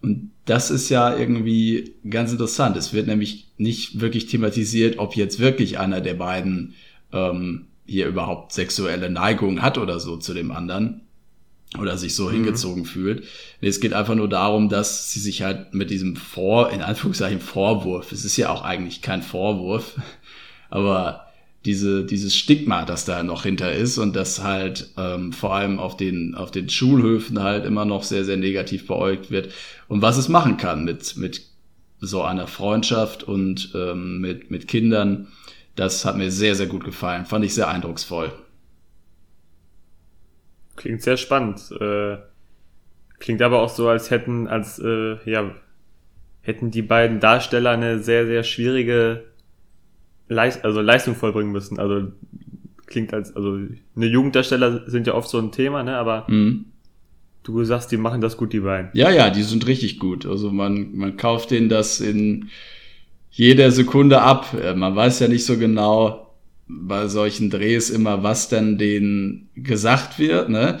[0.00, 2.76] Und das ist ja irgendwie ganz interessant.
[2.76, 6.74] Es wird nämlich nicht wirklich thematisiert, ob jetzt wirklich einer der beiden
[7.12, 11.02] ähm, hier überhaupt sexuelle Neigung hat oder so zu dem anderen
[11.78, 12.32] oder sich so mhm.
[12.32, 13.24] hingezogen fühlt.
[13.60, 18.12] Es geht einfach nur darum, dass sie sich halt mit diesem Vor, in Anführungszeichen Vorwurf,
[18.12, 19.96] es ist ja auch eigentlich kein Vorwurf,
[20.70, 21.20] aber
[21.64, 25.96] diese, dieses Stigma, das da noch hinter ist und das halt ähm, vor allem auf
[25.96, 29.50] den, auf den Schulhöfen halt immer noch sehr, sehr negativ beäugt wird
[29.88, 31.42] und was es machen kann mit, mit
[32.00, 35.28] so einer Freundschaft und ähm, mit, mit Kindern,
[35.76, 38.32] das hat mir sehr, sehr gut gefallen, fand ich sehr eindrucksvoll.
[40.76, 41.70] Klingt sehr spannend.
[41.80, 42.18] Äh,
[43.18, 45.54] klingt aber auch so, als hätten, als, äh, ja,
[46.42, 49.24] hätten die beiden Darsteller eine sehr, sehr schwierige
[50.28, 51.78] Leist also Leistung vollbringen müssen.
[51.78, 52.12] Also
[52.86, 53.58] klingt als, also
[53.96, 55.96] eine Jugenddarsteller sind ja oft so ein Thema, ne?
[55.96, 56.66] Aber mhm.
[57.42, 58.90] du sagst, die machen das gut, die beiden.
[58.94, 60.26] Ja, ja, die sind richtig gut.
[60.26, 62.50] Also man, man kauft denen das in
[63.34, 64.56] jeder Sekunde ab.
[64.76, 66.24] Man weiß ja nicht so genau,
[66.66, 70.48] bei solchen Drehs immer, was denn denen gesagt wird.
[70.48, 70.78] Ne?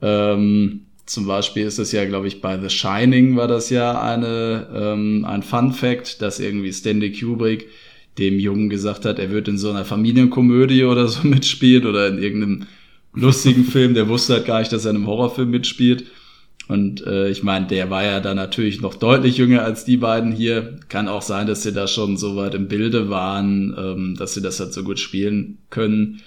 [0.00, 4.68] Ähm, zum Beispiel ist es ja, glaube ich, bei The Shining war das ja eine,
[4.72, 7.68] ähm, ein Fun Fact, dass irgendwie Stanley Kubrick
[8.18, 12.22] dem Jungen gesagt hat, er wird in so einer Familienkomödie oder so mitspielt oder in
[12.22, 12.66] irgendeinem
[13.12, 13.94] lustigen Film.
[13.94, 16.04] Der wusste halt gar nicht, dass er in einem Horrorfilm mitspielt.
[16.70, 20.30] Und äh, ich meine, der war ja dann natürlich noch deutlich jünger als die beiden
[20.30, 20.78] hier.
[20.88, 24.40] Kann auch sein, dass sie da schon so weit im Bilde waren, ähm, dass sie
[24.40, 26.22] das halt so gut spielen können.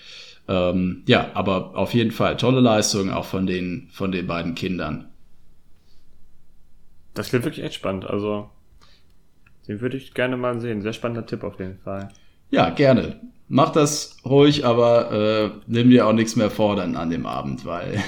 [0.50, 5.06] Ähm, ja, aber auf jeden Fall tolle Leistung auch von den, von den beiden Kindern.
[7.14, 8.04] Das klingt wirklich echt spannend.
[8.04, 8.50] Also,
[9.70, 10.82] den würde ich gerne mal sehen.
[10.82, 12.10] Sehr spannender Tipp auf jeden Fall.
[12.52, 13.22] Ja, gerne.
[13.48, 18.04] Mach das ruhig, aber äh, nimm dir auch nichts mehr fordern an dem Abend, weil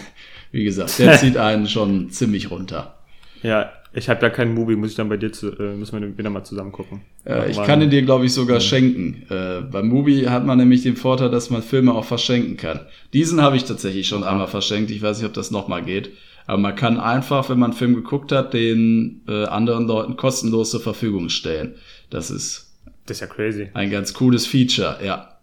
[0.56, 2.96] wie gesagt, der zieht einen schon ziemlich runter.
[3.44, 6.18] Ja, ich habe ja keinen Movie, muss ich dann bei dir zu, äh, müssen wir
[6.18, 7.02] wieder mal zusammen gucken.
[7.26, 8.62] Äh, ich kann ihn dir, glaube ich, sogar mhm.
[8.62, 9.24] schenken.
[9.30, 12.80] Äh, beim Movie hat man nämlich den Vorteil, dass man Filme auch verschenken kann.
[13.14, 14.92] Diesen habe ich tatsächlich schon einmal verschenkt.
[14.92, 16.12] Ich weiß nicht, ob das nochmal geht.
[16.48, 20.72] Aber man kann einfach, wenn man einen Film geguckt hat, den äh, anderen Leuten kostenlos
[20.72, 21.76] zur Verfügung stellen.
[22.10, 23.70] Das ist, das ist ja crazy.
[23.74, 25.38] Ein ganz cooles Feature, ja.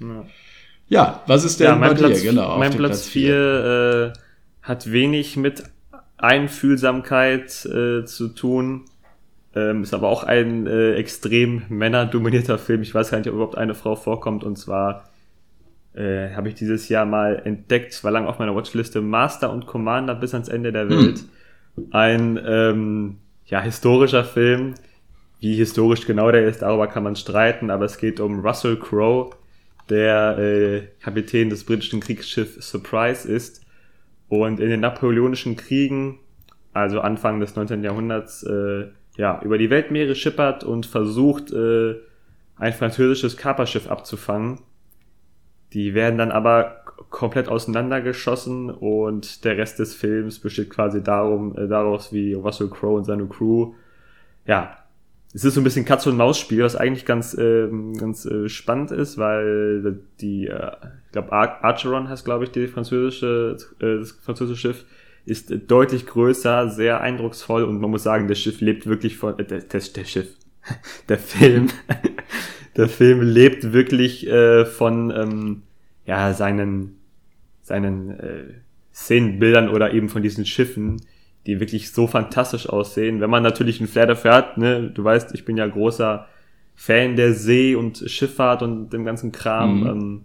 [0.00, 0.24] ja.
[0.88, 2.30] Ja, was ist denn ja, mein bei Platz, dir?
[2.30, 4.18] Genau, mein Platz 4 äh,
[4.62, 5.64] hat wenig mit
[6.16, 8.84] Einfühlsamkeit äh, zu tun.
[9.54, 12.82] Ähm, ist aber auch ein äh, extrem männerdominierter Film.
[12.82, 14.42] Ich weiß gar nicht, ob überhaupt eine Frau vorkommt.
[14.42, 15.04] Und zwar
[15.94, 20.14] äh, habe ich dieses Jahr mal entdeckt, war lang auf meiner Watchliste, Master und Commander
[20.14, 21.24] bis ans Ende der Welt.
[21.76, 21.86] Hm.
[21.92, 23.16] Ein ähm,
[23.46, 24.74] ja, historischer Film.
[25.40, 29.30] Wie historisch genau der ist, darüber kann man streiten, aber es geht um Russell Crowe,
[29.88, 33.62] der äh, Kapitän des britischen Kriegsschiffs Surprise ist
[34.28, 36.18] und in den napoleonischen Kriegen,
[36.72, 37.82] also Anfang des 19.
[37.84, 41.94] Jahrhunderts, äh, ja, über die Weltmeere schippert und versucht, äh,
[42.56, 44.60] ein französisches Kaperschiff abzufangen.
[45.72, 51.68] Die werden dann aber komplett auseinandergeschossen und der Rest des Films besteht quasi darum, äh,
[51.68, 53.74] daraus, wie Russell Crowe und seine Crew
[54.46, 54.76] ja,
[55.34, 57.68] es ist so ein bisschen Katz und Maus Spiel, was eigentlich ganz äh,
[57.98, 60.70] ganz äh, spannend ist, weil die äh,
[61.06, 64.84] ich glaube Ar Archeron heißt glaube ich die französische äh, das französische Schiff
[65.26, 69.44] ist deutlich größer, sehr eindrucksvoll und man muss sagen, das Schiff lebt wirklich von äh,
[69.44, 70.28] das, das, Schiff
[71.08, 71.68] der Film
[72.76, 75.62] der Film lebt wirklich äh, von ähm,
[76.06, 76.96] ja seinen
[77.62, 78.44] seinen äh,
[78.94, 81.00] Szenenbildern oder eben von diesen Schiffen,
[81.46, 83.20] die wirklich so fantastisch aussehen.
[83.20, 86.26] Wenn man natürlich ein Flair dafür hat, ne, du weißt, ich bin ja großer
[86.74, 89.80] Fan der See und Schifffahrt und dem ganzen Kram.
[89.80, 89.86] Mhm.
[89.86, 90.20] Ähm,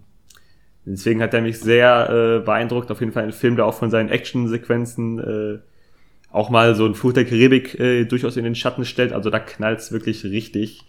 [0.84, 2.90] deswegen hat er mich sehr äh, beeindruckt.
[2.90, 5.58] Auf jeden Fall ein Film, der auch von seinen Actionsequenzen äh,
[6.32, 9.12] auch mal so ein Fluch der Karibik äh, durchaus in den Schatten stellt.
[9.12, 10.84] Also da knallt's wirklich richtig.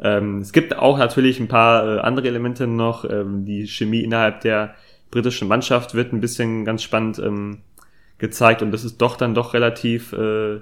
[0.00, 3.08] Ähm, es gibt auch natürlich ein paar äh, andere Elemente noch.
[3.08, 4.74] Ähm, die Chemie innerhalb der
[5.10, 7.58] britischen Mannschaft wird ein bisschen ganz spannend ähm,
[8.22, 10.60] gezeigt und das ist doch dann doch relativ äh,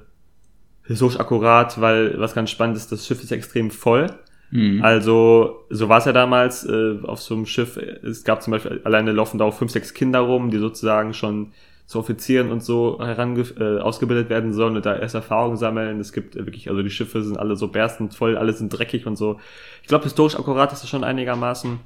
[0.84, 4.06] historisch akkurat, weil was ganz spannend ist, das Schiff ist extrem voll.
[4.50, 4.82] Mhm.
[4.82, 7.76] Also so war es ja damals äh, auf so einem Schiff.
[7.76, 11.52] Es gab zum Beispiel alleine laufen da auch fünf, sechs Kinder rum, die sozusagen schon
[11.86, 16.00] zu Offizieren und so herange äh, ausgebildet werden sollen und da erst Erfahrungen sammeln.
[16.00, 19.16] Es gibt wirklich, also die Schiffe sind alle so berstend voll, alle sind dreckig und
[19.16, 19.38] so.
[19.82, 21.78] Ich glaube, historisch akkurat ist das schon einigermaßen.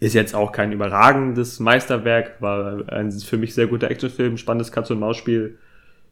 [0.00, 5.58] Ist jetzt auch kein überragendes Meisterwerk, war ein für mich sehr guter Actionfilm, spannendes Katz-und-Maus-Spiel,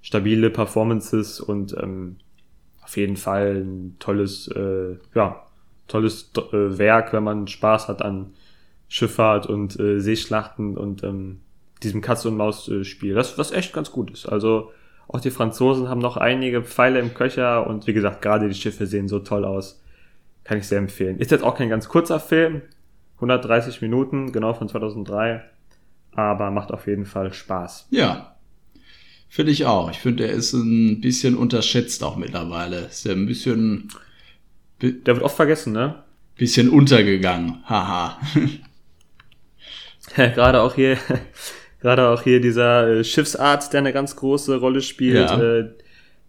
[0.01, 2.17] stabile Performances und ähm,
[2.83, 5.47] auf jeden Fall ein tolles, äh, ja,
[5.89, 8.33] tolles äh, Werk, wenn man Spaß hat an
[8.89, 11.41] Schifffahrt und äh, Seeschlachten und ähm,
[11.83, 13.15] diesem Katz-und-Maus-Spiel.
[13.15, 14.27] Das, was echt ganz gut ist.
[14.27, 14.71] Also
[15.09, 18.87] auch die Franzosen haben noch einige Pfeile im Köcher und wie gesagt, gerade die Schiffe
[18.87, 19.83] sehen so toll aus.
[20.45, 21.19] Kann ich sehr empfehlen.
[21.19, 22.63] Ist jetzt auch kein ganz kurzer Film,
[23.23, 25.43] 130 Minuten, genau von 2003.
[26.15, 27.89] Aber macht auf jeden Fall Spaß.
[27.91, 28.37] Ja.
[29.29, 29.91] Finde ich auch.
[29.91, 32.81] Ich finde, er ist ein bisschen unterschätzt auch mittlerweile.
[32.81, 33.89] Ist ja ein bisschen.
[34.83, 36.03] Der wird oft vergessen, ne?
[36.37, 37.63] Bisschen untergegangen.
[37.65, 38.19] Haha.
[40.15, 40.99] gerade auch hier,
[41.81, 45.31] gerade auch hier dieser äh, Schiffsarzt, der eine ganz große Rolle spielt.
[45.31, 45.41] Ja.
[45.41, 45.71] Äh,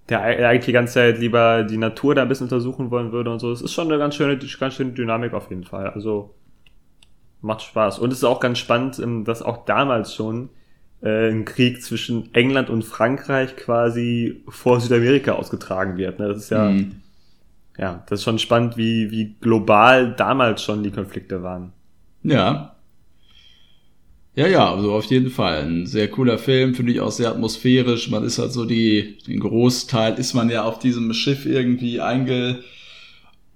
[0.10, 3.40] der eigentlich die ganze Zeit lieber die Natur da ein bisschen untersuchen wollen würde und
[3.40, 3.50] so.
[3.50, 5.90] Das ist schon eine ganz schöne, ganz schöne Dynamik auf jeden Fall.
[5.90, 6.36] Also
[7.44, 8.00] macht Spaß.
[8.00, 10.50] Und es ist auch ganz spannend, ähm, dass auch damals schon
[11.02, 16.20] äh, ein Krieg zwischen England und Frankreich quasi vor Südamerika ausgetragen wird.
[16.20, 16.30] Ne?
[16.30, 16.94] Das ist ja, mhm.
[17.78, 21.74] ja, das ist schon spannend, wie, wie global damals schon die Konflikte waren.
[22.24, 22.70] Ja.
[24.36, 25.64] Ja, ja, also auf jeden Fall.
[25.64, 28.10] Ein sehr cooler Film, finde ich auch sehr atmosphärisch.
[28.10, 32.64] Man ist halt so die, den Großteil ist man ja auf diesem Schiff irgendwie einge,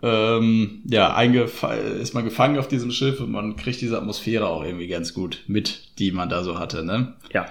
[0.01, 4.87] ähm, ja, ist man gefangen auf diesem Schiff und man kriegt diese Atmosphäre auch irgendwie
[4.87, 7.13] ganz gut mit, die man da so hatte, ne?
[7.33, 7.47] Ja.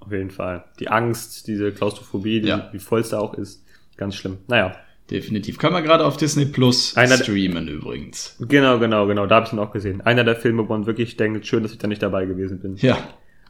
[0.00, 0.64] Auf jeden Fall.
[0.80, 2.68] Die Angst, diese Klaustrophobie, die, ja.
[2.72, 3.64] wie voll es da auch ist,
[3.96, 4.38] ganz schlimm.
[4.48, 4.74] Naja.
[5.10, 5.58] Definitiv.
[5.58, 8.36] Kann man gerade auf Disney Plus Einer streamen übrigens.
[8.40, 9.26] Genau, genau, genau.
[9.26, 10.00] Da habe ich ihn auch gesehen.
[10.00, 12.76] Einer der Filme, wo man wirklich denkt, schön, dass ich da nicht dabei gewesen bin.
[12.76, 12.96] Ja.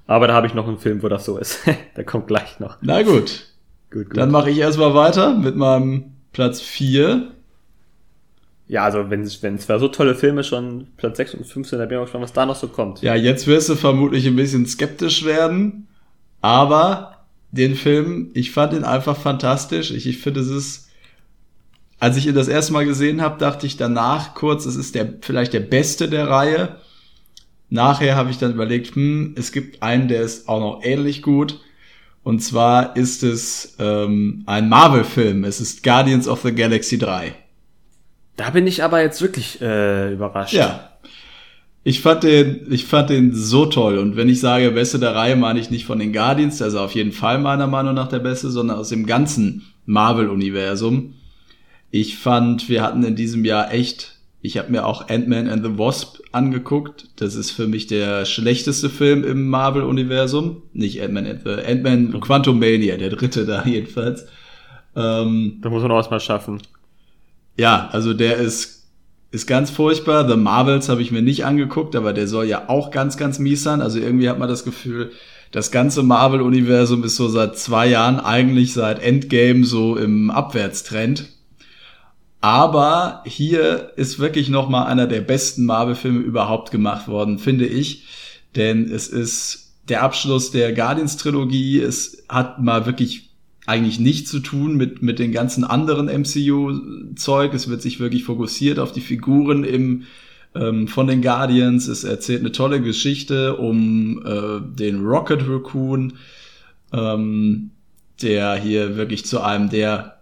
[0.07, 1.61] Aber da habe ich noch einen Film, wo das so ist.
[1.97, 2.79] der kommt gleich noch.
[2.81, 3.53] Na gut.
[3.91, 4.17] gut, gut.
[4.17, 7.31] Dann mache ich erstmal weiter mit meinem Platz 4
[8.73, 11.99] ja, also wenn es zwar so tolle Filme schon Platz 6 und 15, da bin
[11.99, 13.03] ich auch gespannt, was da noch so kommt.
[13.03, 15.89] Ja, jetzt wirst du vermutlich ein bisschen skeptisch werden,
[16.41, 19.91] aber den Film, ich fand ihn einfach fantastisch.
[19.91, 20.89] Ich, ich finde, es ist,
[22.01, 25.19] als ich ihn das erste Mal gesehen habe, dachte ich danach kurz, es ist der
[25.21, 26.77] vielleicht der beste der Reihe.
[27.69, 31.61] Nachher habe ich dann überlegt, hm, es gibt einen, der ist auch noch ähnlich gut.
[32.23, 35.45] Und zwar ist es ähm, ein Marvel-Film.
[35.45, 37.35] Es ist Guardians of the Galaxy 3.
[38.37, 40.55] Da bin ich aber jetzt wirklich äh, überrascht.
[40.55, 40.89] Ja.
[41.85, 43.99] Ich fand den, ich fand den so toll.
[43.99, 46.95] Und wenn ich sage beste der Reihe, meine ich nicht von den Guardians, also auf
[46.95, 51.15] jeden Fall meiner Meinung nach der beste, sondern aus dem ganzen Marvel-Universum.
[51.91, 55.77] Ich fand, wir hatten in diesem Jahr echt, ich habe mir auch Ant-Man and the
[55.77, 57.09] Wasp angeguckt.
[57.17, 60.63] Das ist für mich der schlechteste Film im Marvel-Universum.
[60.73, 64.27] Nicht Ant-Man and the, Ant-Man Quantum Mania, der dritte da jedenfalls.
[64.95, 66.59] Ähm, da muss man auch erstmal schaffen.
[67.57, 68.89] Ja, also der ist,
[69.31, 70.29] ist ganz furchtbar.
[70.29, 73.63] The Marvels habe ich mir nicht angeguckt, aber der soll ja auch ganz, ganz mies
[73.63, 73.81] sein.
[73.81, 75.13] Also irgendwie hat man das Gefühl,
[75.51, 81.29] das ganze Marvel-Universum ist so seit zwei Jahren, eigentlich seit Endgame, so im Abwärtstrend.
[82.41, 88.07] Aber hier ist wirklich noch mal einer der besten Marvel-Filme überhaupt gemacht worden, finde ich.
[88.57, 91.81] Denn es ist der Abschluss der Guardians-Trilogie.
[91.81, 93.32] Es hat mal wirklich
[93.67, 97.55] eigentlich nichts zu tun mit, mit den ganzen anderen MCU-Zeug.
[97.55, 100.05] Es wird sich wirklich fokussiert auf die Figuren im,
[100.55, 101.87] ähm, von den Guardians.
[101.87, 106.15] Es erzählt eine tolle Geschichte um äh, den Rocket Raccoon,
[106.93, 107.71] ähm,
[108.21, 110.19] der hier wirklich zu einem der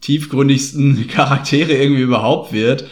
[0.00, 2.86] tiefgründigsten Charaktere irgendwie überhaupt wird.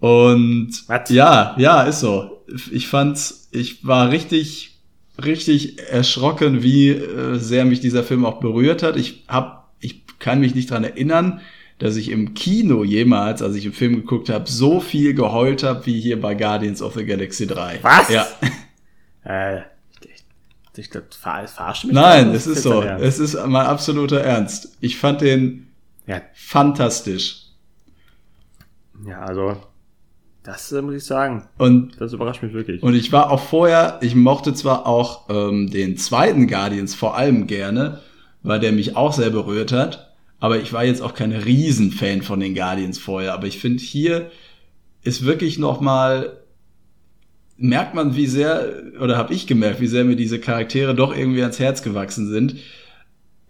[0.00, 1.10] Und Was?
[1.10, 2.44] ja, ja, ist so.
[2.70, 4.75] Ich fand's, ich war richtig,
[5.22, 8.96] richtig erschrocken, wie äh, sehr mich dieser Film auch berührt hat.
[8.96, 11.40] Ich hab, ich kann mich nicht dran erinnern,
[11.78, 15.84] dass ich im Kino jemals, als ich einen Film geguckt habe, so viel geheult habe
[15.86, 17.78] wie hier bei Guardians of the Galaxy 3.
[17.82, 18.08] Was?
[18.08, 18.26] Ja.
[19.28, 19.62] Äh,
[20.02, 20.24] ich,
[20.76, 21.92] ich glaube, ver verarscht mich.
[21.92, 22.80] Nein, es ist so.
[22.80, 24.76] Es ist mein absoluter Ernst.
[24.80, 25.66] Ich fand den
[26.06, 27.48] Ja, fantastisch.
[29.04, 29.56] ja, also,
[30.46, 31.44] das äh, muss ich sagen.
[31.58, 32.82] Und Das überrascht mich wirklich.
[32.82, 37.46] Und ich war auch vorher, ich mochte zwar auch ähm, den zweiten Guardians vor allem
[37.46, 38.00] gerne,
[38.42, 42.40] weil der mich auch sehr berührt hat, aber ich war jetzt auch kein Riesenfan von
[42.40, 43.34] den Guardians vorher.
[43.34, 44.30] Aber ich finde, hier
[45.02, 46.36] ist wirklich noch mal
[47.58, 51.40] merkt man, wie sehr, oder habe ich gemerkt, wie sehr mir diese Charaktere doch irgendwie
[51.40, 52.56] ans Herz gewachsen sind.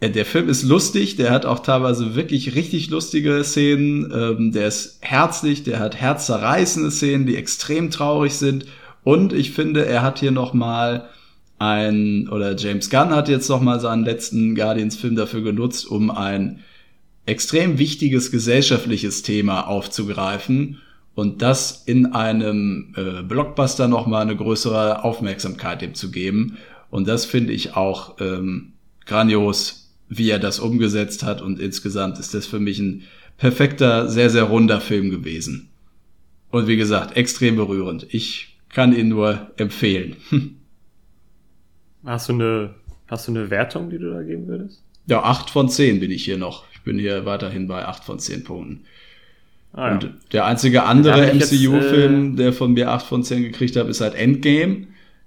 [0.03, 4.99] Der Film ist lustig, der hat auch teilweise wirklich richtig lustige Szenen, ähm, der ist
[5.01, 8.67] herzlich, der hat herzzerreißende Szenen, die extrem traurig sind.
[9.05, 11.09] Und ich finde, er hat hier noch mal
[11.59, 16.61] ein, oder James Gunn hat jetzt noch mal seinen letzten Guardians-Film dafür genutzt, um ein
[17.25, 20.79] extrem wichtiges gesellschaftliches Thema aufzugreifen.
[21.15, 26.59] Und das in einem äh, Blockbuster noch mal eine größere Aufmerksamkeit dem zu geben.
[26.91, 28.75] Und das finde ich auch ähm,
[29.07, 31.43] grandios, wie er das umgesetzt hat.
[31.43, 33.03] Und insgesamt ist das für mich ein
[33.39, 35.69] perfekter, sehr, sehr runder Film gewesen.
[36.51, 38.07] Und wie gesagt, extrem berührend.
[38.11, 40.17] Ich kann ihn nur empfehlen.
[42.05, 42.75] Hast du eine,
[43.09, 44.81] hast du eine Wertung, die du da geben würdest?
[45.09, 46.65] Ja, acht von zehn bin ich hier noch.
[46.73, 48.85] Ich bin hier weiterhin bei acht von zehn Punkten.
[49.77, 49.95] Ah, ja.
[49.95, 53.89] Und der einzige andere jetzt, äh, MCU-Film, der von mir 8 von 10 gekriegt hat,
[53.89, 54.87] ist halt Endgame,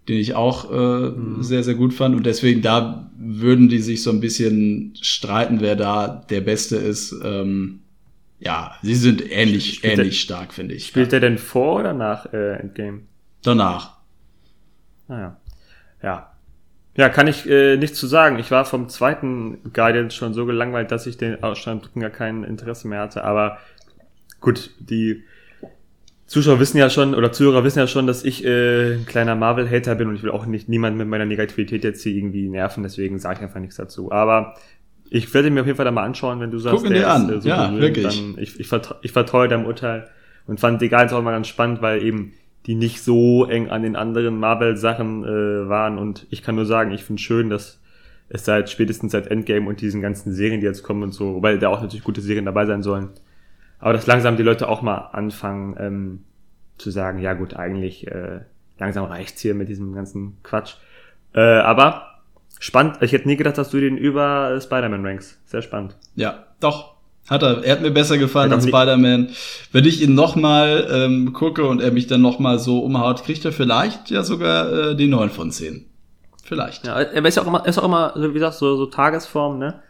[0.10, 1.44] den ich auch äh, Mhm.
[1.44, 2.16] sehr, sehr gut fand.
[2.16, 7.14] Und deswegen, da würden die sich so ein bisschen streiten, wer da der Beste ist.
[7.24, 7.82] Ähm,
[8.40, 10.88] ja, sie sind ähnlich, Spielt der- ähnlich stark, finde ich.
[10.88, 13.02] Spielt der denn vor oder nach äh, Endgame?
[13.44, 13.98] Danach.
[15.08, 15.38] Naja.
[16.02, 16.32] Ja.
[16.98, 18.40] Ja, kann ich äh, nichts zu sagen.
[18.40, 22.88] Ich war vom zweiten Guardians schon so gelangweilt, dass ich den Ausstand gar kein Interesse
[22.88, 23.24] mehr hatte.
[23.24, 23.58] Aber
[24.42, 25.24] gut, die
[26.30, 29.96] Zuschauer wissen ja schon, oder Zuhörer wissen ja schon, dass ich äh, ein kleiner Marvel-Hater
[29.96, 33.18] bin und ich will auch nicht niemanden mit meiner Negativität jetzt hier irgendwie nerven, deswegen
[33.18, 34.12] sage ich einfach nichts dazu.
[34.12, 34.54] Aber
[35.10, 37.10] ich werde mir auf jeden Fall da mal anschauen, wenn du sagst, Guck ihn dir
[37.10, 37.42] an.
[37.44, 38.16] Ja, berührend, wirklich.
[38.16, 40.08] Dann, ich, ich, vertra ich vertraue deinem Urteil
[40.46, 42.34] und fand die Guardians auch mal ganz spannend, weil eben
[42.68, 45.98] die nicht so eng an den anderen Marvel-Sachen äh, waren.
[45.98, 47.82] Und ich kann nur sagen, ich finde schön, dass
[48.28, 51.58] es seit spätestens seit Endgame und diesen ganzen Serien, die jetzt kommen und so, wobei
[51.58, 53.10] da auch natürlich gute Serien dabei sein sollen,
[53.80, 56.24] aber dass langsam die Leute auch mal anfangen ähm,
[56.78, 58.42] zu sagen, ja gut, eigentlich äh,
[58.78, 60.76] langsam reicht's hier mit diesem ganzen Quatsch.
[61.34, 62.20] Äh, aber
[62.60, 65.40] spannend, ich hätte nie gedacht, dass du den über äh, Spider-Man rankst.
[65.50, 65.96] Sehr spannend.
[66.16, 66.96] Ja, doch.
[67.30, 67.64] Hat er.
[67.64, 69.30] Er hat mir besser gefallen als Spider-Man.
[69.72, 73.52] Wenn ich ihn nochmal ähm, gucke und er mich dann nochmal so umhaut, kriegt er
[73.52, 75.86] vielleicht ja sogar äh, die 9 von 10.
[76.44, 76.88] Vielleicht.
[76.88, 78.88] Ja, er ist ja auch immer, er ist auch immer, so wie gesagt, so, so
[78.88, 79.84] Tagesform, ne?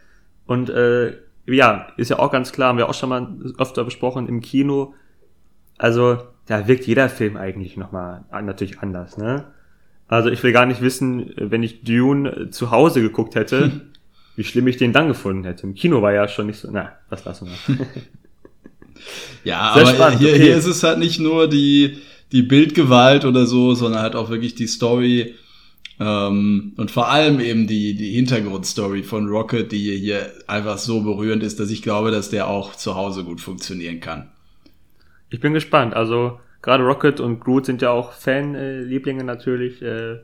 [0.46, 1.14] Und äh,
[1.56, 4.94] ja, ist ja auch ganz klar, haben wir auch schon mal öfter besprochen im Kino.
[5.78, 9.44] Also, da wirkt jeder Film eigentlich nochmal natürlich anders, ne?
[10.08, 13.82] Also ich will gar nicht wissen, wenn ich Dune äh, zu Hause geguckt hätte,
[14.36, 15.62] wie schlimm ich den dann gefunden hätte.
[15.62, 17.86] Im Kino war ja schon nicht so, na, das lassen wir.
[19.44, 20.42] Ja, Sehr aber spannend, hier, okay.
[20.42, 21.98] hier ist es halt nicht nur die,
[22.32, 25.36] die Bildgewalt oder so, sondern halt auch wirklich die Story
[26.00, 31.42] ähm, und vor allem eben die, die Hintergrundstory von Rocket, die hier einfach so berührend
[31.42, 34.30] ist, dass ich glaube, dass der auch zu Hause gut funktionieren kann.
[35.28, 35.94] Ich bin gespannt.
[35.94, 39.82] Also gerade Rocket und Groot sind ja auch Fan-Lieblinge natürlich.
[39.82, 40.20] Äh,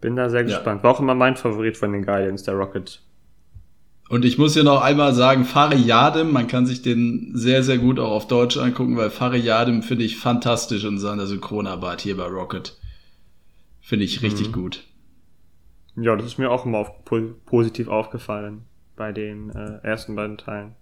[0.00, 0.46] bin da sehr Ja.
[0.46, 0.82] gespannt.
[0.84, 3.00] War auch immer mein Favorit von den Guardians, der Rocket.
[4.10, 7.98] Und ich muss hier noch einmal sagen, Fariadim, man kann sich den sehr, sehr gut
[7.98, 12.76] auch auf Deutsch angucken, weil Fariadim finde ich fantastisch in seiner Synchronarbeit hier bei Rocket.
[13.80, 14.52] Finde ich richtig Mhm.
[14.52, 14.84] gut.
[16.00, 18.62] Ja, das ist mir auch immer auf, po positiv aufgefallen
[18.96, 20.74] bei den äh, ersten beiden Teilen.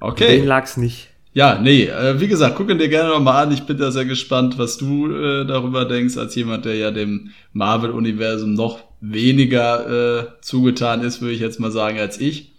[0.00, 0.38] Okay.
[0.38, 1.10] Den lag's nicht.
[1.32, 3.52] Ja, nee, äh, wie gesagt, guck ihn dir gerne nochmal an.
[3.52, 7.30] Ich bin da sehr gespannt, was du äh, darüber denkst, als jemand, der ja dem
[7.52, 12.52] Marvel-Universum noch weniger äh, zugetan ist, würde ich jetzt mal sagen, als ich.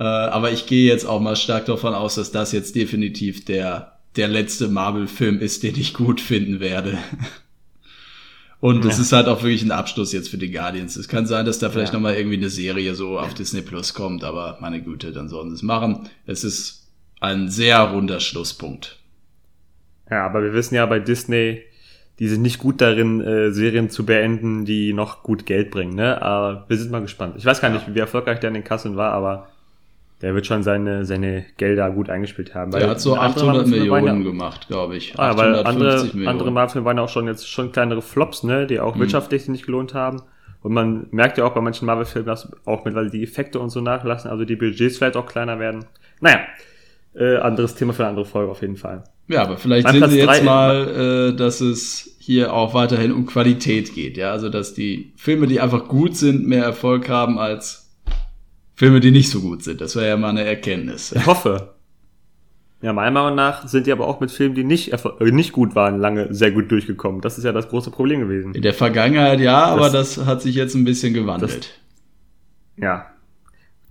[0.00, 3.98] Äh, aber ich gehe jetzt auch mal stark davon aus, dass das jetzt definitiv der,
[4.16, 6.98] der letzte Marvel-Film ist, den ich gut finden werde.
[8.60, 9.02] Und es Ja.
[9.02, 10.96] ist halt auch wirklich ein Abschluss jetzt für die Guardians.
[10.96, 11.98] Es kann sein, dass da vielleicht Ja.
[11.98, 15.50] noch mal irgendwie eine Serie so auf Disney Plus kommt, aber meine Güte, dann sollen
[15.50, 16.08] sie es machen.
[16.26, 16.88] Es ist
[17.20, 18.98] ein sehr runder Schlusspunkt.
[20.10, 21.62] Ja, aber wir wissen ja bei Disney,
[22.18, 25.94] die sind nicht gut darin, äh, Serien zu beenden, die noch gut Geld bringen.
[25.94, 26.20] Ne?
[26.20, 27.34] Aber wir sind mal gespannt.
[27.38, 29.48] Ich weiß gar nicht, wie erfolgreich der in den Kassen war, aber
[30.20, 32.72] Der wird schon seine, seine Gelder gut eingespielt haben.
[32.72, 35.14] Der hat so andere 800 Marvel-Filme waren Millionen gemacht, glaube ich.
[35.16, 36.28] Ah, weil 850 andere, Millionen.
[36.28, 38.80] andere Marvel-Filme waren auch schon jetzt schon kleinere Flops, ne, die Mhm.
[38.80, 40.22] auch wirtschaftlich sich nicht gelohnt haben.
[40.60, 43.80] Und man merkt ja auch bei manchen Marvel-Filmen, dass auch mittlerweile die Effekte und so
[43.80, 45.84] nachlassen, also die Budgets vielleicht auch kleiner werden.
[46.20, 46.40] Naja,
[47.14, 49.04] äh, anderes Thema für eine andere Folge auf jeden Fall.
[49.28, 53.12] Ja, aber vielleicht Mein sehen Platz Sie jetzt mal, äh, dass es hier auch weiterhin
[53.12, 54.16] um Qualität geht.
[54.16, 57.87] Ja, also dass die Filme, die einfach gut sind, mehr Erfolg haben als
[58.78, 59.80] Filme, die nicht so gut sind.
[59.80, 61.10] Das wäre ja mal eine Erkenntnis.
[61.10, 61.74] Ich hoffe.
[62.80, 64.98] Ja, meiner Meinung nach sind die aber auch mit Filmen, die nicht, äh,
[65.32, 67.20] nicht gut waren, lange sehr gut durchgekommen.
[67.20, 68.54] Das ist ja das große Problem gewesen.
[68.54, 71.80] In der Vergangenheit ja, aber Das- das hat sich jetzt ein bisschen gewandelt.
[72.76, 73.06] Ja.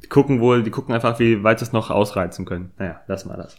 [0.04, 2.72] Die gucken wohl, die gucken einfach, wie weit sie es noch ausreizen können.
[2.80, 3.58] Naja, lassen wir das.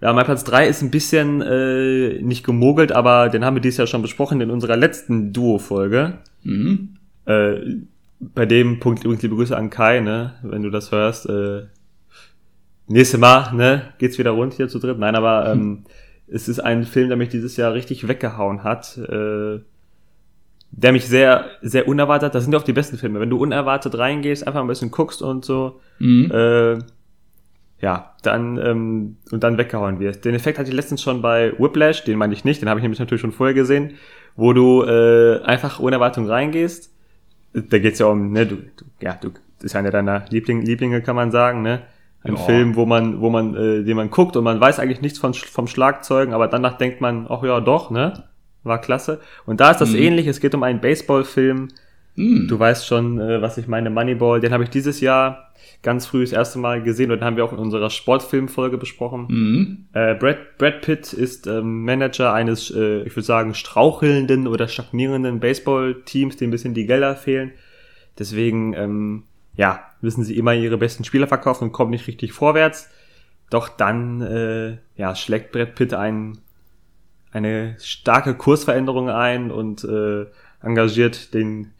[0.00, 3.76] Ja, mein Platz drei ist ein bisschen äh, nicht gemogelt, aber den haben wir dieses
[3.76, 6.14] Jahr schon besprochen in unserer letzten Duo-Folge.
[6.44, 6.94] mhm.
[7.26, 7.56] Äh,
[8.20, 11.28] bei dem Punkt übrigens liebe Grüße an Kai, ne, wenn du das hörst.
[11.28, 11.62] Äh,
[12.88, 14.98] nächste Mal, ne, geht's wieder rund hier zu dritt.
[14.98, 15.84] Nein, aber ähm,
[16.26, 18.96] es ist ein Film, der mich dieses Jahr richtig weggehauen hat.
[18.98, 19.60] Äh,
[20.72, 23.20] der mich sehr, sehr unerwartet, das sind ja auch die besten Filme.
[23.20, 26.30] Wenn du unerwartet reingehst, einfach ein bisschen guckst und so, Mhm.
[26.32, 26.78] äh,
[27.80, 28.58] ja, dann
[29.30, 30.24] und dann weggehauen wirst.
[30.24, 32.82] Den Effekt hatte ich letztens schon bei Whiplash, den meine ich nicht, den habe ich
[32.82, 33.92] nämlich natürlich schon vorher gesehen,
[34.34, 36.92] wo du äh, einfach ohne Erwartung reingehst.
[37.70, 41.00] Da geht's ja um, ne, du, du ja, du das ist einer deiner Liebling, Lieblinge,
[41.00, 41.80] kann man sagen, ne?
[42.22, 42.42] Ein Ja.
[42.42, 45.32] Film, wo man, wo man, äh, den man guckt und man weiß eigentlich nichts von,
[45.32, 48.24] vom Schlagzeugen, aber danach denkt man, ach ja, doch, ne?
[48.64, 49.20] War klasse.
[49.46, 49.98] Und da ist das Mhm.
[49.98, 51.68] ähnlich, es geht um einen Baseballfilm,
[52.16, 52.48] Mhm.
[52.48, 55.52] Du weißt schon, äh, was ich meine, Moneyball, den habe ich dieses Jahr
[55.82, 59.26] ganz früh das erste Mal gesehen und den haben wir auch in unserer Sportfilmfolge besprochen.
[59.28, 59.86] Mhm.
[59.92, 65.40] Äh, Brad, Brad Pitt ist ähm, Manager eines, äh, ich würde sagen, strauchelnden oder stagnierenden
[65.40, 67.52] Baseballteams, dem ein bisschen die Gelder fehlen.
[68.18, 72.90] Deswegen, ähm, ja, müssen sie immer ihre besten Spieler verkaufen und kommen nicht richtig vorwärts.
[73.50, 76.38] Doch dann, äh, ja, schlägt Brad Pitt ein,
[77.30, 80.26] eine starke Kursveränderung ein und äh,
[80.62, 81.72] engagiert den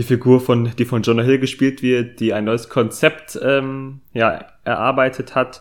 [0.00, 4.46] die Figur von die von Jonah Hill gespielt wird, die ein neues Konzept ähm, ja
[4.64, 5.60] erarbeitet hat,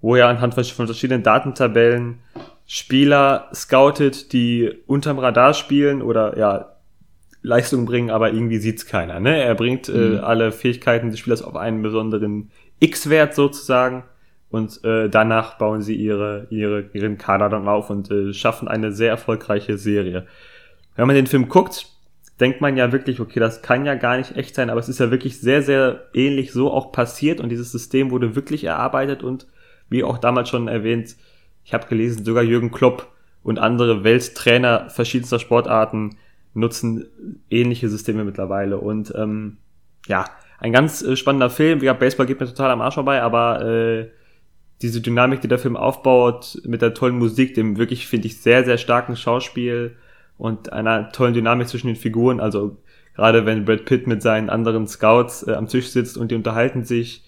[0.00, 2.18] wo er anhand von verschiedenen Datentabellen
[2.66, 6.72] Spieler scoutet, die unterm Radar spielen oder ja
[7.42, 9.20] Leistung bringen, aber irgendwie sieht's keiner.
[9.20, 9.40] Ne?
[9.40, 10.24] Er bringt äh, Mhm.
[10.24, 14.02] alle Fähigkeiten des Spielers auf einen besonderen X-Wert sozusagen
[14.50, 18.90] und äh, danach bauen sie ihre, ihre, ihren Kader dann auf und äh, schaffen eine
[18.90, 20.26] sehr erfolgreiche Serie.
[20.96, 21.86] Wenn man den Film guckt,
[22.40, 25.00] denkt man ja wirklich, okay, das kann ja gar nicht echt sein, aber es ist
[25.00, 29.46] ja wirklich sehr, sehr ähnlich so auch passiert und dieses System wurde wirklich erarbeitet und
[29.88, 31.16] wie auch damals schon erwähnt,
[31.64, 33.08] ich habe gelesen, sogar Jürgen Klopp
[33.42, 36.16] und andere Welttrainer verschiedenster Sportarten
[36.52, 39.58] nutzen ähnliche Systeme mittlerweile und ähm,
[40.06, 40.24] ja,
[40.58, 41.80] ein ganz äh, spannender Film.
[41.80, 44.08] Wie gesagt, Baseball geht mir total am Arsch vorbei, aber äh,
[44.82, 48.64] diese Dynamik, die der Film aufbaut, mit der tollen Musik, dem wirklich, finde ich, sehr,
[48.64, 49.96] sehr starken Schauspiel
[50.38, 52.40] und einer tollen Dynamik zwischen den Figuren.
[52.40, 52.76] Also
[53.14, 56.84] gerade wenn Brad Pitt mit seinen anderen Scouts äh, am Tisch sitzt und die unterhalten
[56.84, 57.24] sich.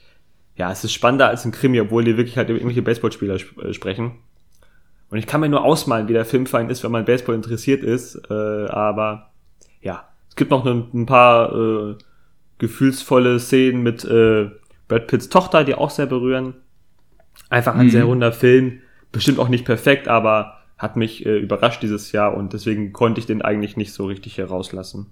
[0.57, 3.55] Ja, es ist spannender als ein Krimi, obwohl die wirklich halt über irgendwelche Baseballspieler sp
[3.63, 4.13] äh, sprechen.
[5.11, 7.35] Und ich kann mir nur ausmalen, wie der Film für einen ist, wenn man Baseball
[7.35, 8.21] interessiert ist.
[8.29, 9.31] Äh, aber
[9.81, 11.95] ja, es gibt noch ein, ein paar äh,
[12.59, 14.51] gefühlsvolle Szenen mit äh,
[14.89, 16.55] Brad Pitts Tochter, die auch sehr berühren.
[17.49, 17.91] Einfach ein Mhm.
[17.91, 18.81] sehr runder Film.
[19.13, 23.27] Bestimmt auch nicht perfekt, aber hat mich äh, überrascht dieses Jahr und deswegen konnte ich
[23.27, 25.07] den eigentlich nicht so richtig herauslassen.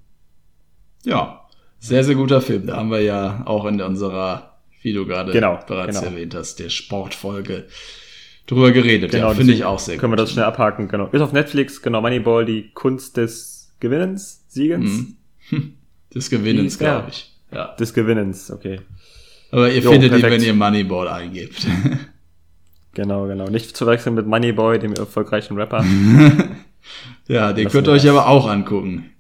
[1.04, 1.42] Ja,
[1.78, 2.66] sehr, sehr guter Film.
[2.66, 6.10] Da haben wir ja auch in unserer, wie du gerade Genau, bereits genau.
[6.12, 7.66] erwähnt hast, der Sportfolge
[8.46, 9.12] drüber geredet.
[9.12, 10.22] ja, finde Genau, ich auch sehr Können wir gut.
[10.24, 11.08] das schnell abhaken, genau.
[11.08, 15.04] Ist auf Netflix, genau, Moneyball, die Kunst des Gewinnens, Siegens,
[15.50, 15.74] Mhm.
[16.14, 17.32] Des Gewinnens, glaube ich.
[17.52, 17.74] Ja.
[17.76, 18.80] des Gewinnens, okay.
[19.52, 20.40] Aber ihr Jo, findet ihn, perfekt.
[20.40, 21.66] wenn ihr Moneyball eingebt.
[22.96, 23.50] Genau, genau.
[23.50, 25.84] Nicht zu verwechseln mit Moneyboy, dem erfolgreichen Rapper.
[27.28, 29.10] ja, den könnt ihr euch aber auch angucken.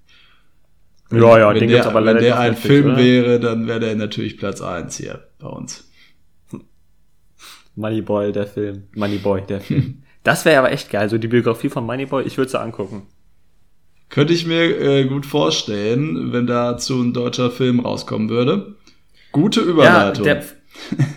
[1.12, 2.96] ja, ja, wenn den der, gibt's aber leider wenn der ein Netflix, Film oder?
[2.96, 5.86] wäre, dann wäre der natürlich Platz eins hier bei uns.
[7.74, 8.84] Moneyboy, der Film.
[8.94, 10.04] Moneyboy, der Film.
[10.22, 13.02] Das wäre aber echt geil, so die Biografie von Moneyboy, ich würde sie angucken.
[14.08, 18.76] Könnte ich mir äh, gut vorstellen, wenn dazu ein deutscher Film rauskommen würde.
[19.32, 20.24] Gute Ja, Überleitung.
[20.24, 20.42] der,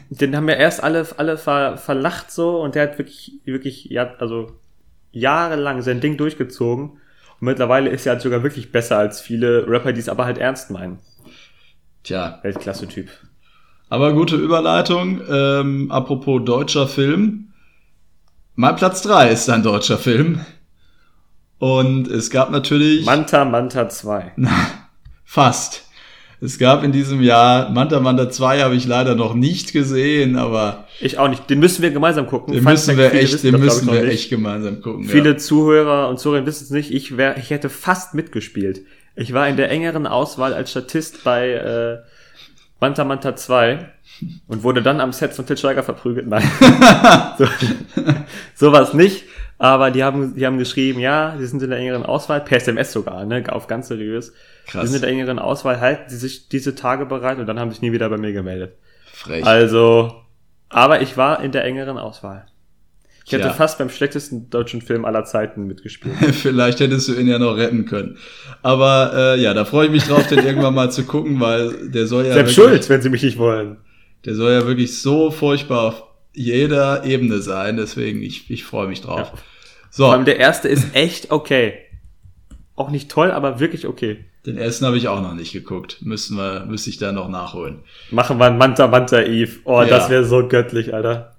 [0.10, 4.14] den haben ja erst alle, alle ver, verlacht so und der hat wirklich, wirklich, ja,
[4.20, 4.52] also
[5.12, 6.92] jahrelang sein Ding durchgezogen.
[6.92, 10.38] Und mittlerweile ist er halt sogar wirklich besser als viele Rapper, die es aber halt
[10.38, 11.00] ernst meinen.
[12.04, 13.10] Tja, Weltklasse-Typ.
[13.90, 15.22] aber gute Überleitung.
[15.30, 17.54] Ähm, apropos deutscher Film.
[18.56, 20.46] Mein Platz drei ist ein deutscher Film.
[21.60, 24.34] Und es gab natürlich Manta Manta 2.
[25.26, 25.89] fast.
[26.42, 30.86] Es gab in diesem Jahr Manta Manta 2 habe ich leider noch nicht gesehen, aber
[31.02, 31.50] Ich auch nicht.
[31.50, 32.54] Den müssen wir gemeinsam gucken.
[32.54, 35.06] den müssen wir echt, wissen den müssen wir echt gemeinsam gucken.
[35.06, 35.38] Viele ja.
[35.38, 36.92] Zuhörer und Zuhörerinnen wissen es nicht.
[36.92, 38.82] Ich, wär, ich hätte fast mitgespielt.
[39.16, 41.98] Ich war in der engeren Auswahl als Statist bei äh,
[42.80, 43.90] Manta Manta 2
[44.48, 46.28] und wurde dann am Set von Til Schweiger verprügelt.
[46.28, 46.50] Nein.
[47.38, 47.46] so,
[48.56, 49.26] sowas nicht.
[49.60, 52.94] Aber die haben, die haben geschrieben, ja, sie sind in der engeren Auswahl, per SMS
[52.94, 54.34] sogar, ne, auf ganz seriös.
[54.66, 54.84] Krass.
[54.84, 57.70] Sie sind in der engeren Auswahl, halten sie sich diese Tage bereit und dann haben
[57.70, 58.78] sich nie wieder bei mir gemeldet.
[59.14, 59.46] Frech.
[59.46, 60.14] Also,
[60.70, 62.46] aber ich war in der engeren Auswahl.
[63.26, 63.54] Ich hätte Tja.
[63.54, 66.16] fast beim schlechtesten deutschen Film aller Zeiten mitgespielt.
[66.34, 68.18] Vielleicht hättest du ihn ja noch retten können.
[68.64, 72.08] Aber äh, ja, da freue ich mich drauf, den irgendwann mal zu gucken, weil der
[72.08, 73.78] soll ja Selbst wirklich, schuld, wenn sie mich nicht wollen.
[74.26, 76.04] der soll ja wirklich so furchtbar auf
[76.40, 77.78] jeder Ebene sein.
[77.78, 79.32] Deswegen ich, ich freue mich drauf.
[79.34, 79.40] Ja.
[79.92, 81.74] So, Vor allem der erste ist echt okay.
[82.76, 84.24] Auch nicht toll, aber wirklich okay.
[84.46, 85.98] den ersten habe ich auch noch nicht geguckt.
[86.02, 87.80] Müssen wir, müsste ich da noch nachholen.
[88.10, 89.58] Machen wir ein Manta Manta Eve.
[89.66, 89.88] Oh, Ja.
[89.88, 91.36] das wäre so göttlich, Alter.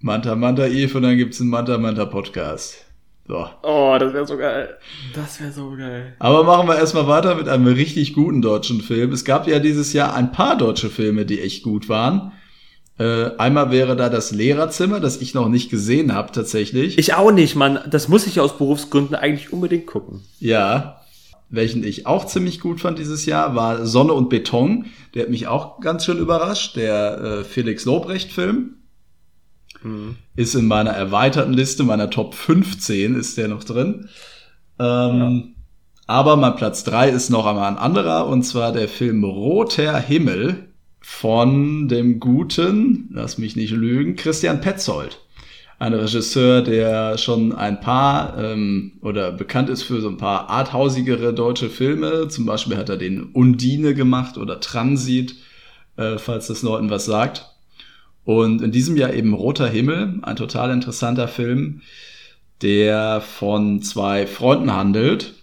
[0.00, 2.84] Manta Manta Eve und dann gibt's einen Manta Manta Podcast.
[3.26, 3.46] So.
[3.62, 4.76] Oh, das wäre so geil.
[5.14, 6.14] Das wäre so geil.
[6.18, 9.12] Aber machen wir erstmal weiter mit einem richtig guten deutschen Film.
[9.12, 12.32] Es gab ja dieses Jahr ein paar deutsche Filme, die echt gut waren.
[12.98, 16.98] Äh, einmal wäre da das Lehrerzimmer, das ich noch nicht gesehen habe tatsächlich.
[16.98, 17.80] Ich auch nicht, Mann.
[17.90, 20.20] Das muss ich aus Berufsgründen eigentlich unbedingt gucken.
[20.40, 20.98] ja.
[21.54, 24.86] Welchen ich auch ziemlich gut fand dieses Jahr, war Sonne und Beton.
[25.14, 26.76] Der hat mich auch ganz schön überrascht.
[26.76, 28.76] Der äh, Felix Lobrecht-Film.
[30.34, 34.08] Ist in meiner erweiterten Liste, meiner Top 15 ist der noch drin.
[34.78, 35.56] Ähm,
[36.06, 40.71] Aber mein Platz 3 ist noch einmal ein anderer, und zwar der Film Roter Himmel
[41.02, 45.18] von dem guten, lass mich nicht lügen, Christian Petzold.
[45.78, 51.34] Ein Regisseur, der schon ein paar ähm, oder bekannt ist für so ein paar arthausigere
[51.34, 52.28] deutsche Filme.
[52.28, 55.34] Zum Beispiel hat er den Undine gemacht oder Transit,
[55.96, 57.50] äh, falls das Leuten was sagt.
[58.24, 61.80] Und in diesem Jahr eben Roter Himmel, ein total interessanter Film,
[62.62, 65.34] der von zwei Freunden handelt,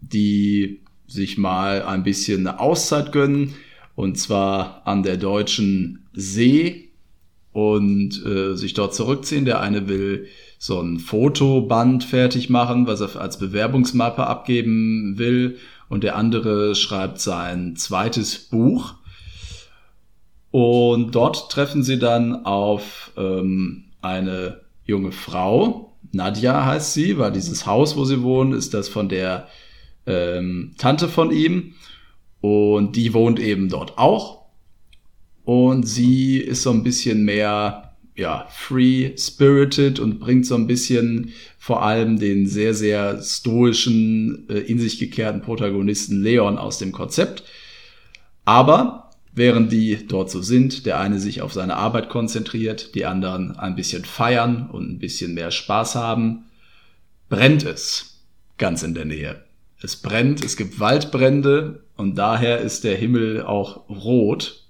[0.00, 3.54] die sich mal ein bisschen eine Auszeit gönnen,
[3.98, 6.90] und zwar an der deutschen See
[7.52, 9.44] und äh, sich dort zurückziehen.
[9.44, 15.56] Der eine will so ein Fotoband fertig machen, was er als Bewerbungsmappe abgeben will,
[15.88, 18.94] und der andere schreibt sein zweites Buch.
[20.52, 25.96] Und dort treffen sie dann auf ähm, eine junge Frau.
[26.12, 29.48] Nadja heißt sie, weil dieses Haus, wo sie wohnen, ist das von der
[30.06, 31.74] ähm, Tante von ihm.
[32.40, 34.46] Und die wohnt eben dort auch.
[35.44, 41.82] Und sie ist so ein bisschen mehr, ja, free-spirited und bringt so ein bisschen vor
[41.82, 47.44] allem den sehr, sehr stoischen, äh, in sich gekehrten Protagonisten Leon aus dem Konzept.
[48.44, 53.56] Aber während die dort so sind, der eine sich auf seine Arbeit konzentriert, die anderen
[53.56, 56.44] ein bisschen feiern und ein bisschen mehr Spaß haben,
[57.28, 58.20] brennt es
[58.58, 59.47] ganz in der Nähe.
[59.80, 64.64] Es brennt, es gibt Waldbrände und daher ist der Himmel auch rot.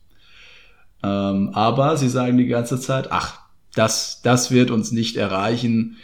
[1.03, 3.41] Ähm, aber sie sagen die ganze Zeit, ach,
[3.75, 5.97] das, das wird uns nicht erreichen.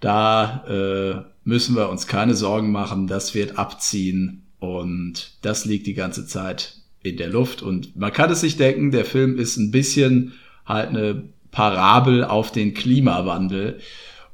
[0.00, 3.06] Da äh, müssen wir uns keine Sorgen machen.
[3.06, 7.62] Das wird abziehen und das liegt die ganze Zeit in der Luft.
[7.62, 10.34] Und man kann es sich denken, der Film ist ein bisschen
[10.66, 13.80] halt eine Parabel auf den Klimawandel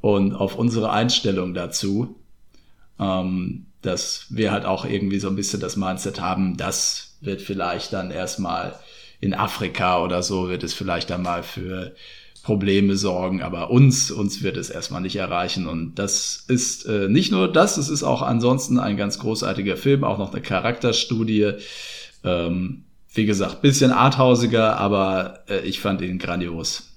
[0.00, 2.16] und auf unsere Einstellung dazu.
[3.00, 7.92] Ähm, dass wir halt auch irgendwie so ein bisschen das Mindset haben, das wird vielleicht
[7.92, 8.78] dann erstmal
[9.20, 11.94] in Afrika oder so, wird es vielleicht dann mal für
[12.42, 15.66] Probleme sorgen, aber uns, uns wird es erstmal nicht erreichen.
[15.66, 20.04] Und das ist äh, nicht nur das, es ist auch ansonsten ein ganz großartiger Film,
[20.04, 21.54] auch noch eine Charakterstudie.
[22.24, 26.88] Ähm, wie gesagt, bisschen arthausiger, aber äh, ich fand ihn grandios.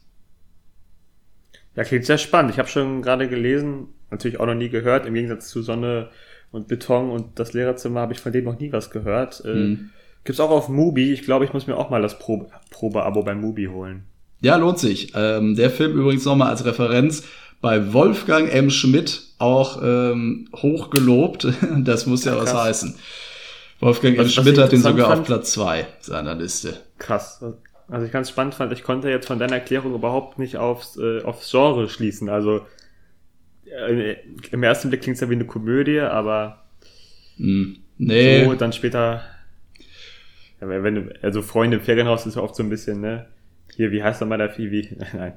[1.75, 2.51] Ja, klingt sehr spannend.
[2.51, 6.09] Ich habe schon gerade gelesen, natürlich auch noch nie gehört, im Gegensatz zu Sonne
[6.51, 9.41] und Beton und das Lehrerzimmer habe ich von dem noch nie was gehört.
[9.45, 9.89] Äh, Mhm.
[10.23, 11.11] Gibt's auch auf Mubi.
[11.13, 14.03] Ich glaube, ich muss mir auch mal das Probe- Probeabo bei Mubi holen.
[14.41, 15.13] Ja, lohnt sich.
[15.15, 17.23] Ähm, der Film übrigens nochmal als Referenz
[17.59, 18.69] bei Wolfgang M.
[18.69, 21.47] Schmidt auch ähm, hoch gelobt.
[21.79, 22.95] Das muss ja Ja, was heißen.
[23.79, 24.25] Wolfgang M.
[24.25, 26.77] Was- Schmidt hat ihn interessant sogar auf fand- Platz zwei seiner Liste.
[26.99, 27.43] Krass.
[27.87, 31.23] Also ich ganz spannend fand, ich konnte jetzt von deiner Erklärung überhaupt nicht aufs, äh,
[31.23, 32.29] aufs Genre schließen.
[32.29, 32.61] Also
[34.51, 36.61] im ersten Blick klingt es ja wie eine Komödie, aber
[37.37, 37.77] Hm.
[37.97, 39.23] Nee, so dann später.
[40.59, 43.27] Ja, wenn, also Freunde im Ferienhaus ist ja oft so ein bisschen, ne?
[43.75, 44.57] Hier, wie heißt nochmal der?
[44.57, 45.33] Wie, nein.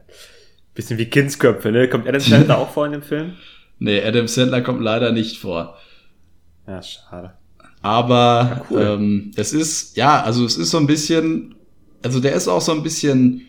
[0.74, 1.89] Bisschen wie Kindsköpfe, ne?
[1.89, 3.35] Kommt Adam Sandler auch vor in dem Film?
[3.78, 5.78] nee, Adam Sandler kommt leider nicht vor.
[6.66, 7.35] Ja, schade.
[7.82, 8.80] Aber ja, cool.
[8.82, 11.55] ähm, es ist, ja, also es ist so ein bisschen,
[12.03, 13.43] also der ist auch so ein bisschen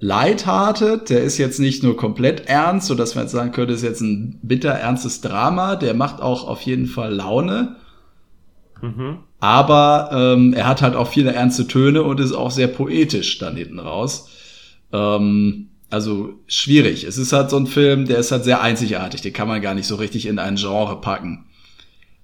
[0.00, 3.82] lighthearted, der ist jetzt nicht nur komplett ernst, so dass man jetzt sagen könnte, ist
[3.82, 7.76] jetzt ein bitter ernstes Drama, der macht auch auf jeden Fall Laune.
[8.80, 9.18] Mhm.
[9.40, 13.56] Aber ähm, er hat halt auch viele ernste Töne und ist auch sehr poetisch dann
[13.56, 14.30] hinten raus.
[14.92, 17.04] Ähm, also schwierig.
[17.04, 19.20] Es ist halt so ein Film, der ist halt sehr einzigartig.
[19.20, 21.46] Den kann man gar nicht so richtig in ein Genre packen.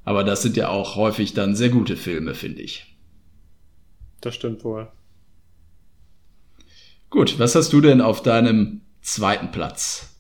[0.05, 2.97] Aber das sind ja auch häufig dann sehr gute Filme, finde ich.
[4.21, 4.89] Das stimmt wohl.
[7.15, 10.17] Gut, was hast du denn auf deinem zweiten Platz?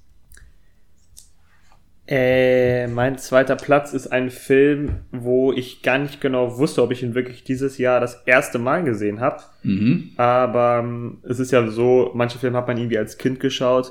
[2.06, 7.02] Äh, mein zweiter Platz ist ein Film, wo ich gar nicht genau wusste, ob ich
[7.02, 9.42] ihn wirklich dieses Jahr das erste Mal gesehen habe.
[9.64, 10.12] Mhm.
[10.18, 13.90] Aber ähm, es ist ja so, manche Filme hat man irgendwie als Kind geschaut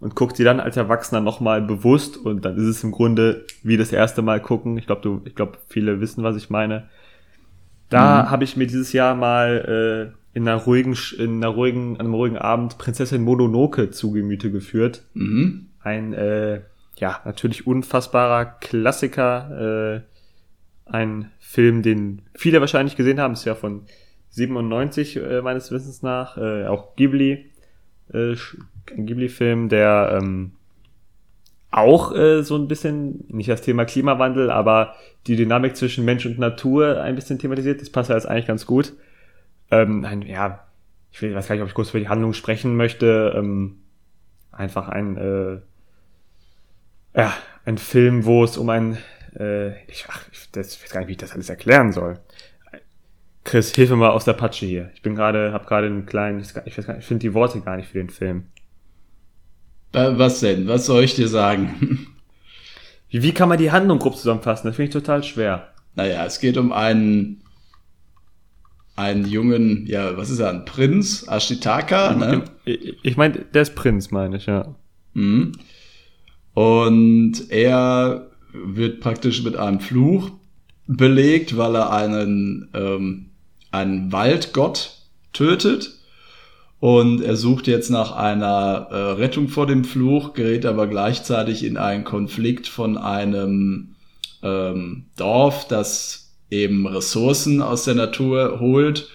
[0.00, 3.76] und guckt sie dann als Erwachsener nochmal bewusst und dann ist es im Grunde wie
[3.76, 4.78] das erste Mal gucken.
[4.78, 6.88] Ich glaube, du, ich glaube, viele wissen, was ich meine.
[7.90, 8.30] Da mhm.
[8.30, 12.38] habe ich mir dieses Jahr mal äh, in einer ruhigen, in einer ruhigen, einem ruhigen
[12.38, 15.02] Abend Prinzessin Mononoke zu Gemüte geführt.
[15.14, 15.66] Mhm.
[15.80, 16.60] Ein, äh,
[16.96, 20.04] ja, natürlich unfassbarer Klassiker,
[20.86, 23.82] äh, ein Film, den viele wahrscheinlich gesehen haben, ist ja von
[24.30, 27.50] 97 äh, meines Wissens nach, äh, auch Ghibli,
[28.12, 28.34] äh,
[28.96, 30.52] ein Ghibli-Film, der ähm,
[31.70, 34.94] auch äh, so ein bisschen, nicht das Thema Klimawandel, aber
[35.26, 37.80] die Dynamik zwischen Mensch und Natur ein bisschen thematisiert.
[37.80, 38.94] Das passt ja jetzt eigentlich ganz gut.
[39.70, 40.66] Ähm, ein, ja,
[41.12, 43.34] ich will, weiß gar nicht, ob ich kurz über die Handlung sprechen möchte.
[43.36, 43.80] Ähm,
[44.52, 45.60] einfach ein, äh,
[47.18, 48.98] ja, ein Film, wo es um ein,
[49.38, 52.18] äh, ich, ach, ich, das, weiß gar nicht, wie ich das alles erklären soll.
[53.44, 54.90] Chris, hilf mir mal aus der Patsche hier.
[54.94, 57.60] Ich bin gerade, habe gerade einen kleinen, ich, weiß gar nicht, ich finde die Worte
[57.60, 58.46] gar nicht für den Film.
[59.92, 60.68] Was denn?
[60.68, 62.06] Was soll ich dir sagen?
[63.08, 64.66] Wie, wie kann man die Handlung grob zusammenfassen?
[64.66, 65.68] Das finde ich total schwer.
[65.94, 67.42] Naja, es geht um einen
[68.98, 72.42] einen jungen, ja, was ist er, ein Prinz, Ashitaka, ne?
[72.64, 74.74] Ich, meine, der ist Prinz, meine ich, ja.
[75.14, 75.52] Mhm.
[76.52, 80.32] Und er wird praktisch mit einem Fluch
[80.88, 83.26] belegt, weil er einen, ähm,
[83.70, 84.98] einen Waldgott
[85.32, 85.94] tötet.
[86.80, 91.76] Und er sucht jetzt nach einer äh, Rettung vor dem Fluch, gerät aber gleichzeitig in
[91.76, 93.94] einen Konflikt von einem
[94.42, 99.08] ähm, Dorf, das eben Ressourcen aus der Natur holt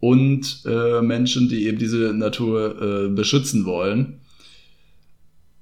[0.00, 4.20] und äh, Menschen, die eben diese Natur äh, beschützen wollen.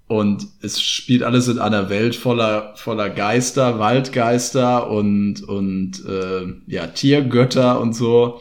[0.08, 6.88] Und es spielt alles in einer Welt voller, voller Geister, Waldgeister und, und äh, ja,
[6.88, 8.40] Tiergötter und so.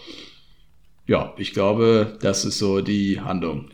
[1.08, 3.70] Ja, ich glaube, das ist so die Handlung.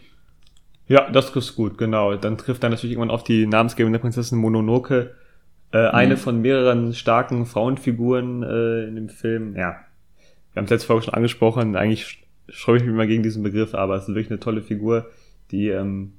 [0.88, 2.16] Ja, das ist gut, genau.
[2.16, 5.16] Dann trifft er natürlich irgendwann auf die namensgebende Prinzessin Mononoke,
[5.72, 5.96] äh, mhm.
[5.96, 9.56] Eine von mehreren starken Frauenfiguren äh, in dem Film.
[9.56, 9.78] Ja,
[10.54, 11.76] wir haben es letzte Folge schon angesprochen.
[11.76, 15.08] Eigentlich schreibe ich mich mal gegen diesen Begriff, aber es ist wirklich eine tolle Figur,
[15.52, 16.14] die ähm,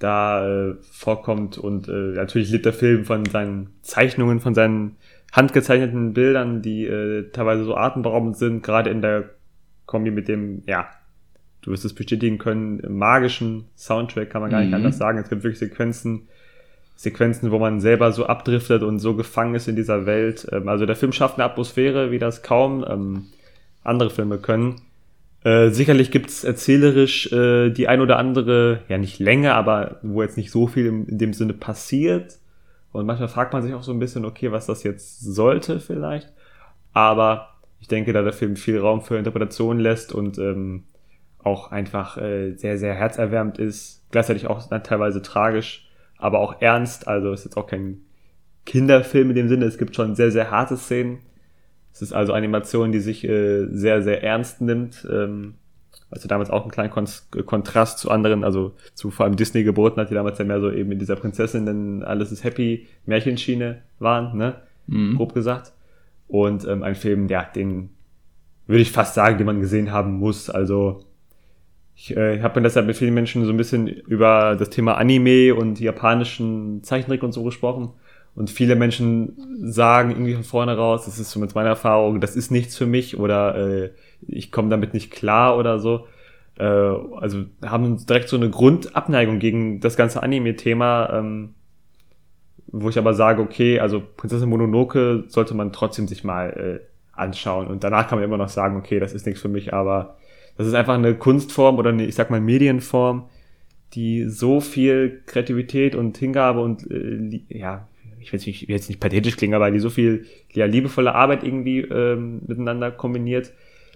[0.00, 1.58] da äh, vorkommt.
[1.58, 4.96] Und äh, natürlich lebt der Film von seinen Zeichnungen, von seinen
[5.32, 9.30] handgezeichneten Bildern, die äh, teilweise so atemberaubend sind, gerade in der
[9.86, 10.88] Kombi mit dem, ja,
[11.62, 14.74] du wirst es bestätigen können, magischen Soundtrack, kann man gar nicht mhm.
[14.74, 15.18] anders sagen.
[15.18, 16.28] Es gibt wirklich Sequenzen,
[16.98, 20.48] Sequenzen, wo man selber so abdriftet und so gefangen ist in dieser Welt.
[20.50, 23.26] Ähm, also der Film schafft eine Atmosphäre, wie das kaum ähm,
[23.84, 24.80] andere Filme können.
[25.44, 30.36] Äh, sicherlich gibt's erzählerisch äh, die ein oder andere, ja nicht Länge, aber wo jetzt
[30.36, 32.40] nicht so viel in, in dem Sinne passiert.
[32.90, 36.32] Und manchmal fragt man sich auch so ein bisschen, okay, was das jetzt sollte vielleicht.
[36.94, 40.82] Aber ich denke, da der Film viel Raum für Interpretation lässt und ähm,
[41.44, 45.87] auch einfach äh, sehr, sehr herzerwärmend ist, gleichzeitig auch teilweise tragisch,
[46.18, 47.08] aber auch ernst.
[47.08, 48.02] Also ist jetzt auch kein
[48.66, 49.64] Kinderfilm in dem Sinne.
[49.64, 51.18] Es gibt schon sehr, sehr harte Szenen.
[51.92, 55.06] Es ist also Animation, die sich äh, sehr, sehr ernst nimmt.
[55.10, 55.54] Ähm,
[56.10, 57.06] also damals auch einen kleinen Kon
[57.44, 60.70] Kontrast zu anderen, also zu vor allem Disney geboten hat, die damals ja mehr so
[60.70, 64.54] eben in dieser Prinzessin, denn alles ist happy Märchenschiene waren, ne?
[64.86, 65.16] Mhm.
[65.16, 65.72] Grob gesagt.
[66.26, 67.90] Und ähm, ein Film, ja, den
[68.66, 70.50] würde ich fast sagen, den man gesehen haben muss.
[70.50, 71.00] Also
[72.00, 75.52] ich äh, habe mir deshalb mit vielen Menschen so ein bisschen über das Thema Anime
[75.56, 77.90] und japanischen Zeichentrick und so gesprochen.
[78.36, 82.36] Und viele Menschen sagen irgendwie von vorne raus, das ist so mit meiner Erfahrung, das
[82.36, 83.90] ist nichts für mich oder äh,
[84.28, 86.06] ich komme damit nicht klar oder so.
[86.56, 91.54] Äh, also haben direkt so eine Grundabneigung gegen das ganze Anime-Thema, ähm,
[92.68, 97.66] wo ich aber sage, okay, also Prinzessin Mononoke sollte man trotzdem sich mal äh, anschauen.
[97.66, 100.14] Und danach kann man immer noch sagen, okay, das ist nichts für mich, aber
[100.58, 103.28] das ist einfach eine Kunstform oder eine, ich sag mal, Medienform,
[103.94, 107.88] die so viel Kreativität und Hingabe und äh, ja,
[108.20, 111.80] ich will jetzt nicht, nicht pathetisch klingen, aber die so viel ja, liebevolle Arbeit irgendwie
[111.80, 113.52] ähm, miteinander kombiniert,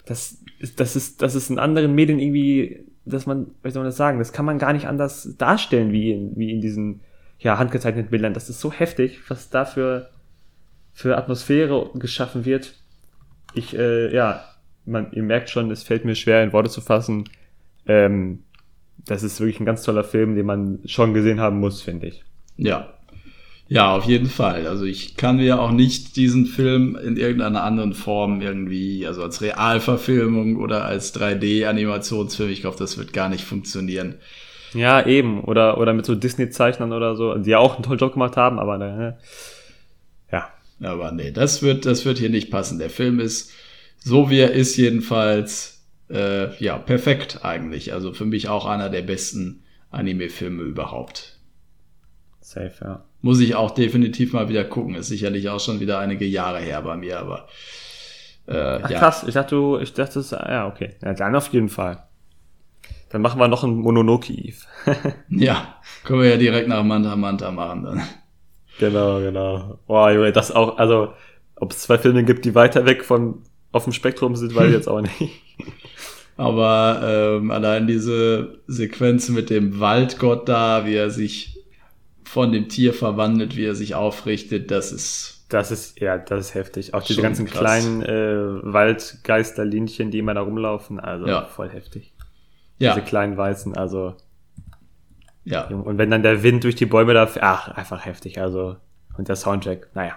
[0.06, 3.88] das ist, das ist, das ist in anderen Medien irgendwie, dass man, wie soll man
[3.88, 7.00] das sagen, das kann man gar nicht anders darstellen wie in, wie in diesen
[7.40, 8.34] ja, handgezeichneten Bildern.
[8.34, 10.10] Das ist so heftig, was da für,
[10.92, 12.78] für Atmosphäre geschaffen wird.
[13.54, 14.44] Ich, äh, ja,
[14.84, 17.24] man, ihr merkt schon, es fällt mir schwer in Worte zu fassen.
[17.86, 18.40] Ähm,
[19.04, 22.24] das ist wirklich ein ganz toller Film, den man schon gesehen haben muss, finde ich.
[22.56, 22.94] Ja.
[23.68, 24.66] Ja, auf jeden Fall.
[24.66, 29.40] Also ich kann mir auch nicht diesen Film in irgendeiner anderen Form irgendwie, also als
[29.40, 34.16] Realverfilmung oder als 3D-Animationsfilm, ich glaube, das wird gar nicht funktionieren.
[34.74, 35.42] Ja, eben.
[35.42, 38.58] Oder, oder mit so Disney-Zeichnern oder so, die ja auch einen tollen Job gemacht haben,
[38.58, 39.18] aber ne,
[40.30, 40.50] ja.
[40.82, 42.78] Aber nee, das wird, das wird hier nicht passen.
[42.78, 43.52] Der Film ist,
[44.04, 47.92] so wie er ist, jedenfalls, äh, ja, perfekt eigentlich.
[47.92, 51.38] Also für mich auch einer der besten Anime-Filme überhaupt.
[52.40, 53.04] Safe, ja.
[53.20, 54.96] Muss ich auch definitiv mal wieder gucken.
[54.96, 57.46] Ist sicherlich auch schon wieder einige Jahre her bei mir, aber.
[58.48, 58.98] Äh, Ach, ja.
[58.98, 60.96] krass, ich dachte, du, ich dachte, das, ja, okay.
[61.02, 62.02] Ja, dann auf jeden Fall.
[63.10, 64.56] Dann machen wir noch ein Mononoke Eve.
[65.28, 68.02] ja, können wir ja direkt nach Manta Manta machen dann.
[68.80, 69.78] Genau, genau.
[69.86, 71.12] Boah, Junge, das auch, also,
[71.56, 73.42] ob es zwei Filme gibt, die weiter weg von
[73.72, 75.12] auf dem Spektrum sind, ich jetzt auch nicht.
[76.36, 81.58] Aber ähm, allein diese Sequenz mit dem Waldgott da, wie er sich
[82.24, 85.46] von dem Tier verwandelt, wie er sich aufrichtet, das ist.
[85.50, 86.94] Das ist, ja, das ist heftig.
[86.94, 87.60] Auch diese ganzen krass.
[87.60, 91.44] kleinen äh, Waldgeisterlinchen, die immer da rumlaufen, also ja.
[91.44, 92.14] voll heftig.
[92.78, 92.94] Ja.
[92.94, 94.14] Diese kleinen Weißen, also.
[95.44, 95.66] Ja.
[95.66, 98.76] Und wenn dann der Wind durch die Bäume da, ach, einfach heftig, also.
[99.18, 100.14] Und der Soundtrack, naja.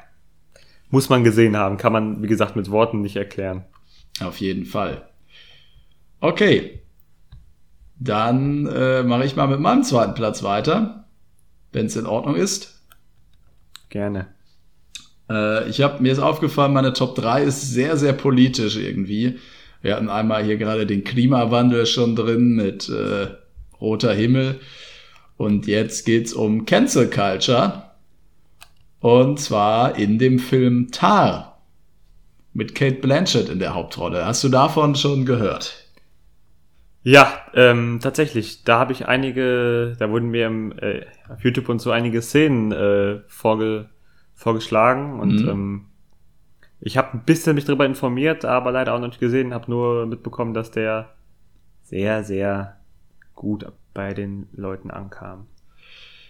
[0.89, 3.65] Muss man gesehen haben, kann man, wie gesagt, mit Worten nicht erklären.
[4.21, 5.09] Auf jeden Fall.
[6.19, 6.81] Okay.
[7.97, 11.05] Dann äh, mache ich mal mit meinem zweiten Platz weiter
[11.75, 12.81] wenn es in Ordnung ist.
[13.89, 14.27] Gerne.
[15.29, 19.39] Äh, ich habe mir ist aufgefallen, meine Top 3 ist sehr, sehr politisch irgendwie.
[19.81, 23.27] Wir hatten einmal hier gerade den Klimawandel schon drin mit äh,
[23.79, 24.61] roter Himmel.
[25.37, 27.84] Und jetzt geht's um Cancel Culture.
[29.05, 31.61] Und zwar in dem Film Tar.
[32.53, 34.25] Mit Kate Blanchett in der Hauptrolle.
[34.25, 35.91] Hast du davon schon gehört?
[37.03, 38.63] Ja, ähm, tatsächlich.
[38.63, 42.71] Da habe ich einige, da wurden mir im, äh, auf YouTube und so einige Szenen
[42.71, 43.89] äh, vorge,
[44.33, 45.49] vorgeschlagen und mhm.
[45.49, 45.85] ähm,
[46.79, 50.07] ich habe ein bisschen mich darüber informiert, aber leider auch noch nicht gesehen, habe nur
[50.07, 51.13] mitbekommen, dass der
[51.83, 52.77] sehr, sehr
[53.35, 55.45] gut bei den Leuten ankam.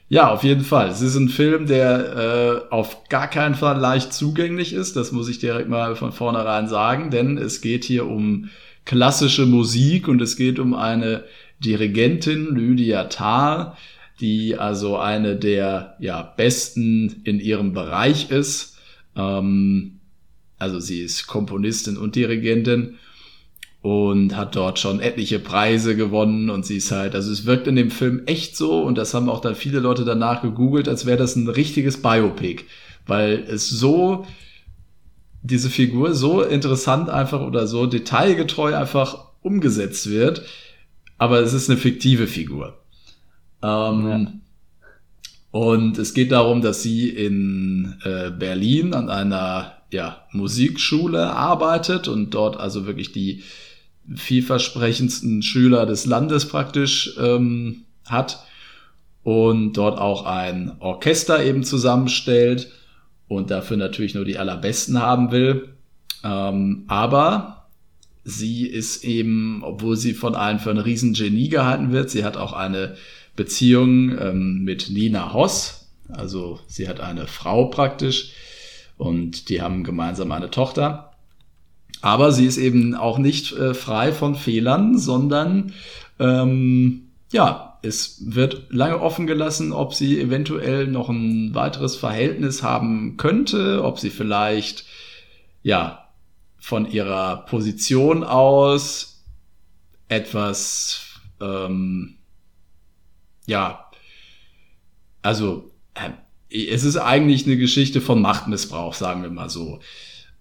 [0.07, 0.89] Ja, auf jeden Fall.
[0.89, 4.95] Es ist ein Film, der äh, auf gar keinen Fall leicht zugänglich ist.
[4.95, 8.49] Das muss ich direkt mal von vornherein sagen, denn es geht hier um
[8.85, 11.23] klassische Musik und es geht um eine
[11.59, 13.75] Dirigentin, Lydia Thal,
[14.19, 18.77] die also eine der ja, besten in ihrem Bereich ist.
[19.15, 19.99] Ähm,
[20.59, 22.99] also sie ist Komponistin und Dirigentin
[23.85, 27.75] und hat dort schon etliche Preise gewonnen und sie ist halt, also es wirkt in
[27.75, 31.19] dem Film echt so und das haben auch dann viele Leute danach gegoogelt, als wäre
[31.19, 32.63] das ein richtiges Biopic,
[33.05, 34.25] weil es so
[35.43, 40.41] diese Figur so interessant einfach oder so detailgetreu einfach umgesetzt wird,
[41.19, 42.79] aber es ist eine fiktive Figur.
[43.61, 44.31] Ähm, ja.
[45.51, 52.31] Und es geht darum, dass sie in äh, Berlin an einer ja, Musikschule arbeitet und
[52.33, 53.43] dort also wirklich die
[54.13, 58.43] vielversprechendsten Schüler des Landes praktisch ähm, hat
[59.23, 62.71] und dort auch ein Orchester eben zusammenstellt
[63.27, 65.69] und dafür natürlich nur die allerbesten haben will.
[66.23, 67.67] Ähm, aber
[68.23, 72.53] sie ist eben, obwohl sie von allen für ein Riesengenie gehalten wird, sie hat auch
[72.53, 72.95] eine
[73.35, 75.89] Beziehung ähm, mit Nina Hoss.
[76.09, 78.31] Also sie hat eine Frau praktisch
[78.97, 81.04] und die haben gemeinsam eine Tochter.
[82.01, 85.73] Aber sie ist eben auch nicht äh, frei von Fehlern, sondern
[86.19, 93.17] ähm, ja, es wird lange offen gelassen, ob sie eventuell noch ein weiteres Verhältnis haben
[93.17, 94.85] könnte, ob sie vielleicht,
[95.63, 96.07] ja,
[96.57, 99.23] von ihrer Position aus
[100.07, 102.15] etwas, ähm,
[103.45, 103.85] ja,
[105.21, 106.11] also äh,
[106.49, 109.79] es ist eigentlich eine Geschichte von Machtmissbrauch, sagen wir mal so.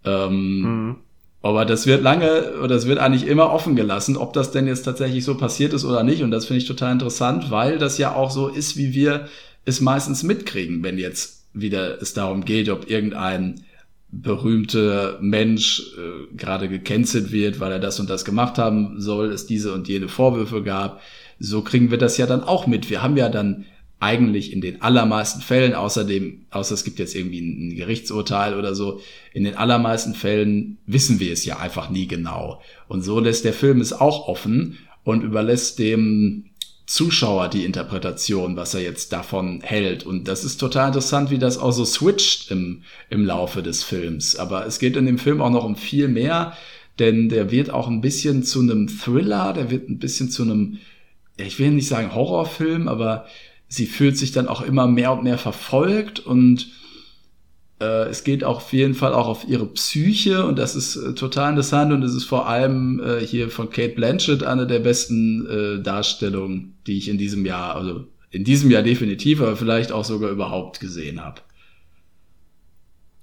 [0.05, 0.97] Ähm, mhm.
[1.45, 4.85] Aber das wird lange oder das wird eigentlich immer offen gelassen, ob das denn jetzt
[4.85, 6.23] tatsächlich so passiert ist oder nicht.
[6.23, 9.29] Und das finde ich total interessant, weil das ja auch so ist, wie wir
[9.67, 13.61] es meistens mitkriegen, wenn jetzt wieder es darum geht, ob irgendein
[14.11, 19.45] berühmter Mensch äh, gerade gecancelt wird, weil er das und das gemacht haben soll, es
[19.45, 21.03] diese und jene Vorwürfe gab.
[21.39, 22.89] So kriegen wir das ja dann auch mit.
[22.89, 23.67] Wir haben ja dann
[24.05, 29.01] eigentlich in den allermeisten Fällen, außerdem, außer es gibt jetzt irgendwie ein Gerichtsurteil oder so,
[29.33, 32.61] in den allermeisten Fällen wissen wir es ja einfach nie genau.
[32.87, 36.51] Und so lässt der Film es auch offen und überlässt dem
[36.87, 40.05] Zuschauer die Interpretation, was er jetzt davon hält.
[40.05, 44.37] Und das ist total interessant, wie das auch so switcht im, im Laufe des Films.
[44.37, 46.53] Aber es geht in dem Film auch noch um viel mehr,
[46.99, 50.79] denn der wird auch ein bisschen zu einem Thriller, der wird ein bisschen zu einem,
[51.39, 53.25] ich will nicht sagen Horrorfilm, aber
[53.75, 56.69] sie fühlt sich dann auch immer mehr und mehr verfolgt und
[57.81, 61.15] äh, es geht auch auf jeden Fall auch auf ihre Psyche und das ist äh,
[61.15, 65.47] total interessant und es ist vor allem äh, hier von Kate Blanchett eine der besten
[65.47, 70.05] äh, Darstellungen, die ich in diesem Jahr, also in diesem Jahr definitiv, aber vielleicht auch
[70.05, 71.41] sogar überhaupt gesehen habe.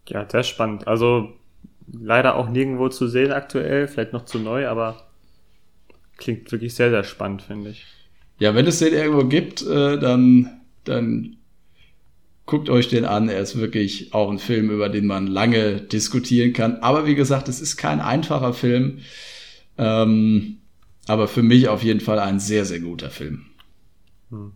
[0.08, 0.86] Ja, sehr spannend.
[0.86, 1.34] Also
[1.88, 5.08] leider auch nirgendwo zu sehen aktuell, vielleicht noch zu neu, aber
[6.18, 7.86] klingt wirklich sehr, sehr spannend, finde ich.
[8.42, 11.38] Ja, wenn es den irgendwo gibt, äh, dann, dann
[12.48, 13.30] guckt euch den an.
[13.30, 16.78] Er ist wirklich auch ein Film, über den man lange diskutieren kann.
[16.78, 19.02] Aber wie gesagt, es ist kein einfacher Film.
[19.78, 20.58] Ähm,
[21.06, 23.46] aber für mich auf jeden Fall ein sehr, sehr guter Film.
[24.32, 24.54] Hm.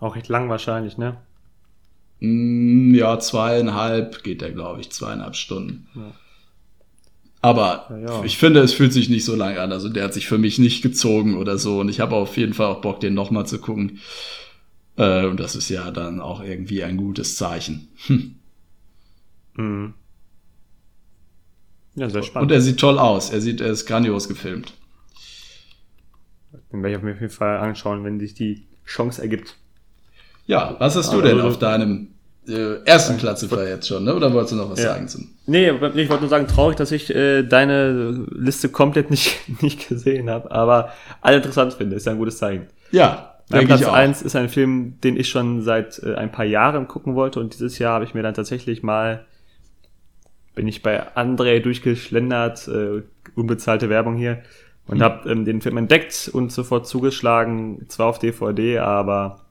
[0.00, 1.18] Auch recht lang wahrscheinlich, ne?
[2.18, 5.86] Mm, ja, zweieinhalb geht der, glaube ich, zweieinhalb Stunden.
[5.94, 6.12] Ja.
[7.40, 8.24] Aber ja, ja.
[8.24, 9.72] ich finde, es fühlt sich nicht so lang an.
[9.72, 11.80] Also der hat sich für mich nicht gezogen oder so.
[11.80, 14.00] Und ich habe auf jeden Fall auch Bock, den nochmal zu gucken.
[14.96, 17.88] Äh, und das ist ja dann auch irgendwie ein gutes Zeichen.
[18.06, 18.34] Hm.
[19.54, 19.94] Mhm.
[21.94, 22.50] Ja, sehr spannend.
[22.50, 23.30] Und er sieht toll aus.
[23.30, 24.74] Er sieht, er ist grandios gefilmt.
[26.72, 29.56] Den werde ich auf jeden Fall anschauen, wenn sich die Chance ergibt.
[30.46, 32.08] Ja, was hast du denn auf deinem
[32.48, 34.14] äh, ersten Platz jetzt schon, ne?
[34.14, 34.94] Oder wolltest du noch was ja.
[34.94, 35.28] sagen zum?
[35.46, 40.30] Nee, ich wollte nur sagen, traurig, dass ich äh, deine Liste komplett nicht, nicht gesehen
[40.30, 42.66] habe, aber alle interessant finde, ist ja ein gutes Zeichen.
[42.90, 46.86] Ja, mein Platz 1 ist ein Film, den ich schon seit äh, ein paar Jahren
[46.86, 49.24] gucken wollte und dieses Jahr habe ich mir dann tatsächlich mal,
[50.54, 53.02] bin ich bei André durchgeschlendert, äh,
[53.34, 54.42] unbezahlte Werbung hier,
[54.86, 55.02] und hm.
[55.02, 59.47] habe ähm, den Film entdeckt und sofort zugeschlagen, zwar auf DVD, aber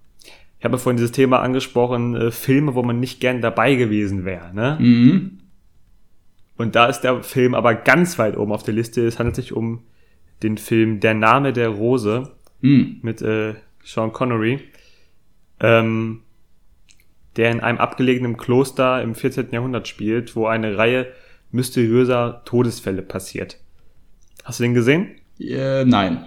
[0.59, 4.53] ich habe vorhin dieses Thema angesprochen, äh, Filme, wo man nicht gern dabei gewesen wäre.
[4.53, 4.77] Ne?
[4.79, 5.39] Mhm.
[6.57, 9.05] Und da ist der Film aber ganz weit oben auf der Liste.
[9.05, 9.83] Es handelt sich um
[10.41, 12.31] den Film Der Name der Rose
[12.61, 12.99] mhm.
[13.03, 14.59] mit äh, Sean Connery,
[15.59, 16.21] ähm,
[17.35, 19.49] der in einem abgelegenen Kloster im 14.
[19.51, 21.07] Jahrhundert spielt, wo eine Reihe
[21.51, 23.59] mysteriöser Todesfälle passiert.
[24.43, 25.11] Hast du den gesehen?
[25.39, 26.25] Äh, nein.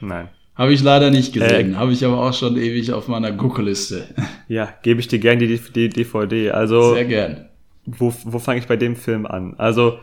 [0.00, 0.28] Nein.
[0.54, 1.74] Habe ich leider nicht gesehen.
[1.74, 4.08] Äh, Habe ich aber auch schon ewig auf meiner Guckeliste.
[4.46, 6.50] Ja, gebe ich dir gern die, die DVD.
[6.50, 7.48] Also, Sehr gern.
[7.86, 9.54] Wo, wo fange ich bei dem Film an?
[9.56, 9.98] Also,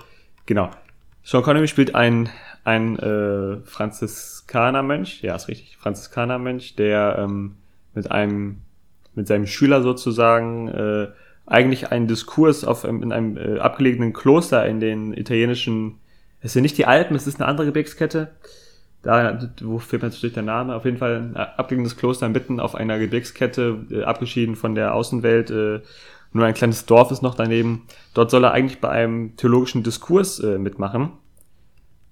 [0.47, 0.71] genau.
[1.23, 2.27] Sean Connery spielt ein,
[2.63, 7.55] ein äh, Franziskanermönch, ja, ist richtig, Franziskanermönch, der ähm,
[7.93, 8.61] mit einem,
[9.13, 11.07] mit seinem Schüler sozusagen äh,
[11.45, 15.99] eigentlich einen Diskurs auf, ähm, in einem äh, abgelegenen Kloster in den italienischen,
[16.41, 18.31] es sind nicht die Alpen, es ist eine andere Gebirgskette,
[19.03, 22.75] da, wo fehlt mir natürlich der Name, auf jeden Fall ein abgelegenes Kloster mitten auf
[22.75, 25.81] einer Gebirgskette, äh, abgeschieden von der Außenwelt, äh,
[26.33, 27.87] nur ein kleines Dorf ist noch daneben.
[28.13, 31.11] Dort soll er eigentlich bei einem theologischen Diskurs äh, mitmachen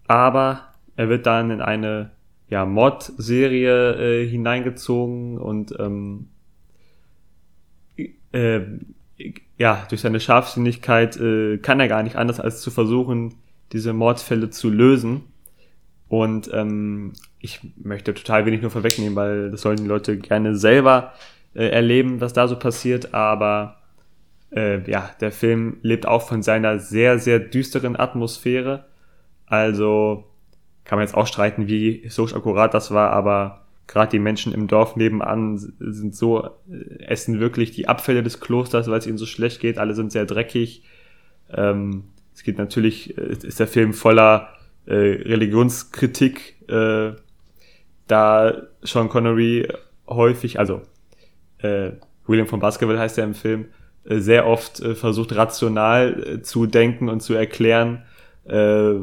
[0.10, 0.64] aber
[0.96, 2.10] er wird dann in eine
[2.50, 6.30] ja, Mod-Serie äh, hineingezogen und ähm,
[8.32, 8.62] äh,
[9.58, 13.36] ja, durch seine Scharfsinnigkeit äh, kann er gar nicht anders, als zu versuchen,
[13.72, 15.26] diese Mordfälle zu lösen.
[16.10, 21.14] Und ähm, ich möchte total wenig nur vorwegnehmen, weil das sollen die Leute gerne selber
[21.54, 23.14] äh, erleben, was da so passiert.
[23.14, 23.78] Aber
[24.52, 28.86] äh, ja, der Film lebt auch von seiner sehr, sehr düsteren Atmosphäre.
[29.46, 30.26] Also
[30.84, 34.68] kann man jetzt auch streiten, wie historisch akkurat das war, aber gerade die Menschen im
[34.68, 39.28] Dorf nebenan sind so, äh, essen wirklich die Abfälle des Klosters, weil es ihnen so
[39.28, 39.78] schlecht geht.
[39.78, 40.84] Alle sind sehr dreckig.
[41.52, 44.50] Ähm, es geht natürlich, äh, ist der Film voller
[44.90, 47.12] äh, Religionskritik, äh,
[48.08, 49.68] da Sean Connery
[50.08, 50.82] häufig, also
[51.60, 51.92] äh,
[52.26, 53.66] William von Baskerville heißt er im Film,
[54.04, 58.04] äh, sehr oft äh, versucht rational äh, zu denken und zu erklären,
[58.46, 58.96] äh,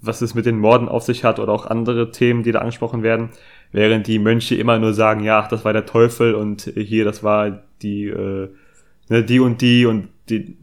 [0.00, 3.02] was es mit den Morden auf sich hat oder auch andere Themen, die da angesprochen
[3.02, 3.30] werden,
[3.72, 7.24] während die Mönche immer nur sagen, ja, ach, das war der Teufel und hier, das
[7.24, 8.50] war die, äh,
[9.08, 10.56] ne, die und die und die,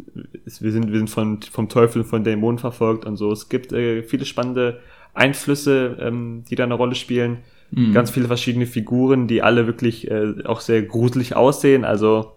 [0.60, 3.32] wir sind, wir sind von, vom Teufel und von Dämonen verfolgt und so.
[3.32, 4.80] Es gibt äh, viele spannende
[5.14, 7.40] Einflüsse, ähm, die da eine Rolle spielen.
[7.72, 7.94] Mhm.
[7.94, 11.84] Ganz viele verschiedene Figuren, die alle wirklich äh, auch sehr gruselig aussehen.
[11.86, 12.34] Also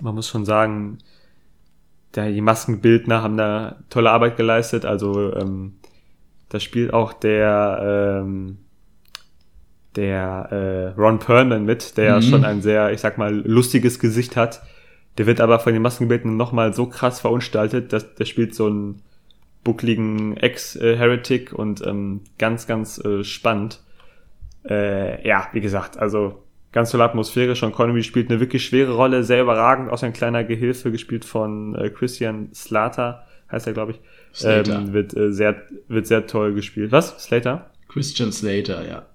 [0.00, 0.98] man muss schon sagen,
[2.14, 4.84] der, die Maskenbildner haben da tolle Arbeit geleistet.
[4.84, 5.74] Also ähm,
[6.48, 8.58] da spielt auch der, ähm,
[9.96, 12.22] der äh, Ron Perlman mit, der Mhm.
[12.22, 14.62] schon ein sehr, ich sag mal, lustiges Gesicht hat.
[15.18, 19.02] Der wird aber von den Maskenbildern nochmal so krass verunstaltet, dass der spielt so einen
[19.62, 23.80] buckligen Ex-Heretic und ähm, ganz, ganz äh, spannend.
[24.68, 26.42] Äh, ja, wie gesagt, also
[26.72, 27.54] ganz tolle Atmosphäre.
[27.54, 31.74] Sean Connery spielt eine wirklich schwere Rolle, sehr überragend, auch sein kleiner Gehilfe, gespielt von
[31.76, 34.00] äh, Christian Slater, heißt er, glaube ich.
[34.34, 34.76] Slater.
[34.76, 36.92] Ähm, wird, äh, sehr, wird sehr toll gespielt.
[36.92, 37.24] Was?
[37.24, 37.70] Slater?
[37.88, 39.06] Christian Slater, ja.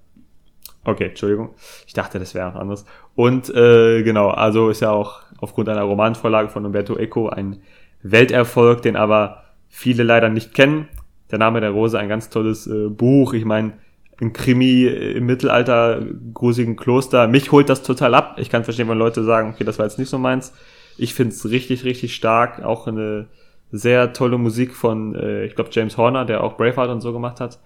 [0.84, 1.54] Okay, Entschuldigung.
[1.86, 2.86] Ich dachte, das wäre noch anderes.
[3.14, 7.58] Und äh, genau, also ist ja auch aufgrund einer Romanvorlage von Umberto Eco ein
[8.02, 10.88] Welterfolg, den aber viele leider nicht kennen.
[11.30, 13.34] Der Name der Rose, ein ganz tolles äh, Buch.
[13.34, 13.74] Ich meine,
[14.20, 16.02] ein Krimi im Mittelalter,
[16.34, 17.28] grusigen Kloster.
[17.28, 18.36] Mich holt das total ab.
[18.38, 20.52] Ich kann verstehen, wenn Leute sagen, okay, das war jetzt nicht so meins.
[20.98, 22.62] Ich finde es richtig, richtig stark.
[22.62, 23.28] Auch eine
[23.72, 27.40] sehr tolle Musik von, äh, ich glaube, James Horner, der auch Braveheart und so gemacht
[27.40, 27.60] hat.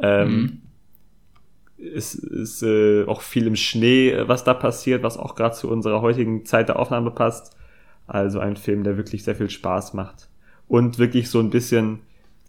[0.00, 0.62] Ähm, Mhm.
[1.78, 5.70] Es ist äh, auch viel im Schnee, äh, was da passiert, was auch gerade zu
[5.70, 7.56] unserer heutigen Zeit der Aufnahme passt.
[8.06, 10.28] Also ein Film, der wirklich sehr viel Spaß macht.
[10.66, 12.00] Und wirklich so ein bisschen,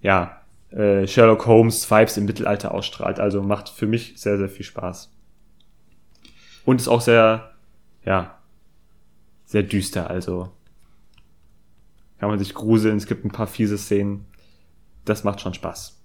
[0.02, 3.20] ja, äh, Sherlock Holmes Vibes im Mittelalter ausstrahlt.
[3.20, 5.12] Also macht für mich sehr, sehr viel Spaß.
[6.66, 7.52] Und ist auch sehr,
[8.06, 8.38] ja,
[9.46, 10.10] sehr düster.
[10.10, 10.50] Also
[12.20, 12.98] kann man sich gruseln.
[12.98, 14.26] Es gibt ein paar fiese Szenen.
[15.06, 15.99] Das macht schon Spaß.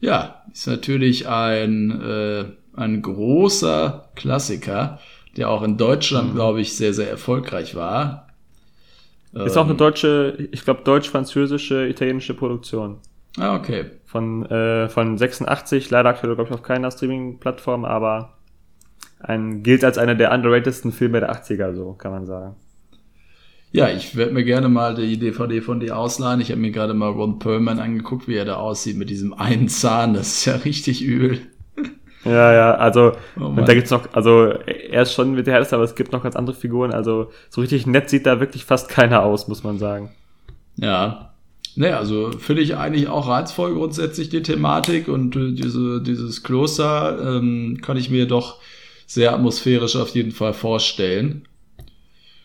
[0.00, 2.44] Ja, ist natürlich ein, äh,
[2.74, 4.98] ein großer Klassiker,
[5.36, 8.28] der auch in Deutschland, glaube ich, sehr, sehr erfolgreich war.
[9.44, 12.98] Ist auch eine Ähm, deutsche, ich glaube, deutsch-französische, italienische Produktion.
[13.38, 13.86] Ah, okay.
[14.06, 18.38] Von, äh, von 86, leider aktuell, glaube ich, auf keiner Streaming-Plattform, aber
[19.20, 22.56] ein, gilt als einer der underratedsten Filme der 80er, so kann man sagen.
[23.72, 26.40] Ja, ich werde mir gerne mal die DVD von dir ausleihen.
[26.40, 29.68] Ich habe mir gerade mal Ron Perlman angeguckt, wie er da aussieht mit diesem einen
[29.68, 30.14] Zahn.
[30.14, 31.40] Das ist ja richtig übel.
[32.24, 35.84] Ja, ja, also, Oh da gibt's noch, also, er ist schon mit der Härteste, aber
[35.84, 39.22] es gibt noch ganz andere Figuren, also, so richtig nett sieht da wirklich fast keiner
[39.22, 40.10] aus, muss man sagen.
[40.76, 41.32] Ja.
[41.76, 47.36] Naja, also finde ich eigentlich auch reizvoll grundsätzlich die Thematik und äh, diese, dieses Kloster
[47.36, 48.58] ähm, kann ich mir doch
[49.06, 51.46] sehr atmosphärisch auf jeden Fall vorstellen.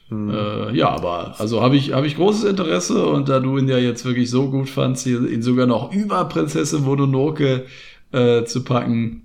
[0.10, 0.30] Hm.
[0.30, 3.78] Äh, ja, aber also habe ich, habe ich großes Interesse und da du ihn ja
[3.78, 7.66] jetzt wirklich so gut fandst, ihn sogar noch über Prinzessin Mononoke
[8.12, 9.24] äh, zu packen,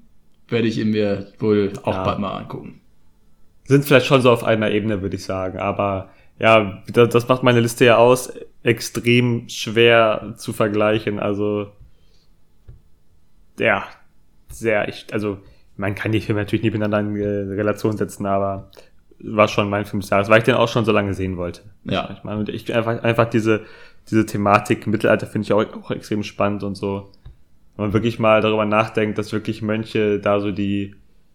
[0.49, 2.05] werde ich ihn mir wohl auch Ja.
[2.05, 2.81] bald mal angucken.
[3.64, 5.59] sind vielleicht schon so auf einer Ebene, würde ich sagen.
[5.59, 11.20] Aber ja, das, das macht meine Liste ja aus, extrem schwer zu vergleichen.
[11.20, 11.70] Also
[13.59, 13.85] ja,
[14.49, 15.39] sehr, ich, also
[15.76, 18.70] man kann die Filme natürlich nicht miteinander in äh, Relation setzen, aber
[19.23, 21.62] war schon mein Film des Jahres, weil ich den auch schon so lange sehen wollte.
[21.85, 22.11] Ja.
[22.16, 23.62] Ich meine, ich einfach, einfach diese,
[24.11, 27.11] diese Thematik Mittelalter finde ich auch, auch extrem spannend und so.
[27.77, 30.95] Wenn man wirklich mal darüber nachdenkt, dass wirklich Mönche da so die,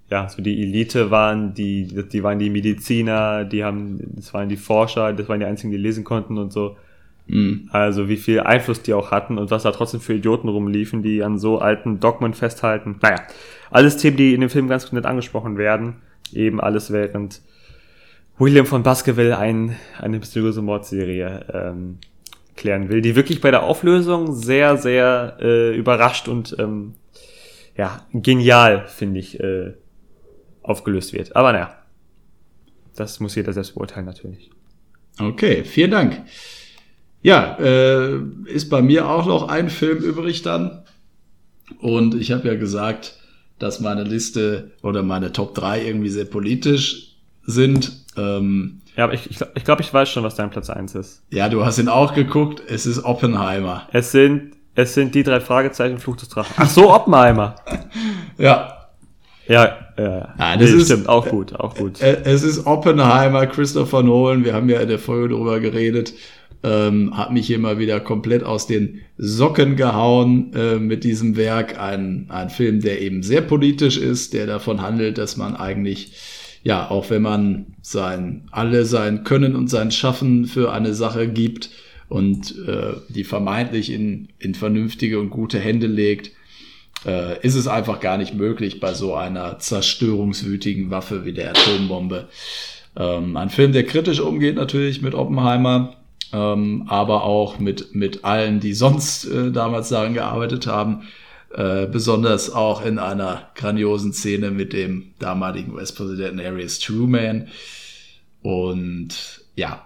[0.09, 4.57] ja, so die Elite waren, die, die waren die Mediziner, die haben, das waren die
[4.57, 6.75] Forscher, das waren die einzigen, die lesen konnten und so.
[7.27, 7.69] Hm.
[7.71, 11.23] Also wie viel Einfluss die auch hatten und was da trotzdem für Idioten rumliefen, die
[11.23, 12.97] an so alten Dogmen festhalten.
[13.01, 13.21] Naja,
[13.71, 15.95] alles Themen, die in dem Film ganz nett angesprochen werden.
[16.33, 17.41] Eben alles während
[18.37, 21.99] William von Baskerville ein, eine mysteriöse Mordserie ähm,
[22.55, 26.95] klären will, die wirklich bei der Auflösung sehr, sehr äh, überrascht und ähm,
[27.77, 29.73] ja, genial, finde ich, äh,
[30.63, 31.35] aufgelöst wird.
[31.35, 31.75] Aber naja,
[32.95, 34.49] das muss jeder selbst beurteilen natürlich.
[35.19, 36.23] Okay, vielen Dank.
[37.21, 40.83] Ja, äh, ist bei mir auch noch ein Film übrig dann.
[41.79, 43.17] Und ich habe ja gesagt,
[43.59, 48.04] dass meine Liste oder meine Top 3 irgendwie sehr politisch sind.
[48.17, 51.23] Ähm, Ja, aber ich, ich, ich glaube, ich weiß schon, was dein Platz eins ist.
[51.31, 52.61] ja, du hast ihn auch geguckt.
[52.67, 53.87] Es ist Oppenheimer.
[53.91, 56.53] Es sind, es sind die drei Fragezeichen Fluch des Drachen.
[56.57, 57.55] Ach so, Oppenheimer.
[58.37, 58.87] Ja,
[59.47, 60.33] Ja, ja.
[60.37, 62.01] Ah, das nee, ist- stimmt, auch gut, auch gut.
[62.01, 64.43] äh, es ist Oppenheimer, Christopher Nolan.
[64.43, 66.13] Wir haben ja in der Folge drüber geredet.
[66.63, 71.79] Ähm, hat mich hier mal wieder komplett aus den Socken gehauen äh, mit diesem Werk.
[71.79, 76.13] Ein, ein Film, der eben sehr politisch ist, der davon handelt, dass man eigentlich,
[76.65, 81.69] ja, auch wenn man sein, alle sein Können und sein Schaffen für eine Sache gibt
[82.09, 86.31] und äh, die vermeintlich in, in vernünftige und gute Hände legt,
[87.05, 92.29] äh, ist es einfach gar nicht möglich bei so einer zerstörungswütigen Waffe wie der Atombombe.
[92.97, 95.97] Ähm, ein Film, der kritisch umgeht natürlich mit Oppenheimer,
[96.33, 101.03] ähm, aber auch mit, mit allen, die sonst äh, damals daran gearbeitet haben.
[101.55, 107.47] Äh, besonders auch in einer grandiosen Szene mit dem damaligen US-Präsidenten Harris Truman.
[108.41, 109.85] Und ja,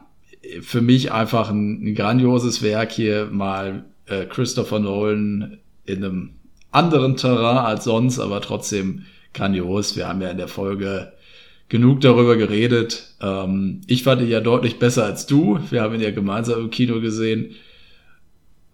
[0.61, 6.29] für mich einfach ein, ein grandioses Werk hier mal äh, Christopher Nolan in einem
[6.71, 9.03] anderen Terrain als sonst, aber trotzdem
[9.35, 9.95] grandios.
[9.95, 11.13] Wir haben ja in der Folge
[11.67, 13.13] genug darüber geredet.
[13.21, 15.59] Ähm, ich fand ihn ja deutlich besser als du.
[15.69, 17.51] Wir haben ihn ja gemeinsam im Kino gesehen.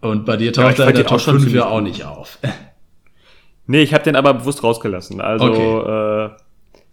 [0.00, 2.38] Und bei dir taucht ja, er in der Top 5 ja auch nicht auf.
[3.66, 5.20] Nee, ich habe den aber bewusst rausgelassen.
[5.20, 6.26] Also okay.
[6.26, 6.30] äh,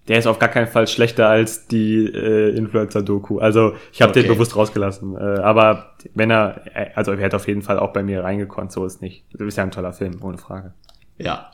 [0.08, 3.40] der ist auf gar keinen Fall schlechter als die äh, Influencer-Doku.
[3.40, 4.24] Also ich habe okay.
[4.24, 5.16] den bewusst rausgelassen.
[5.16, 8.72] Äh, aber wenn er, äh, also er hätte auf jeden Fall auch bei mir reingekonnt,
[8.72, 9.24] so ist nicht.
[9.32, 10.74] Das ist ja ein toller Film, ohne Frage.
[11.18, 11.52] Ja.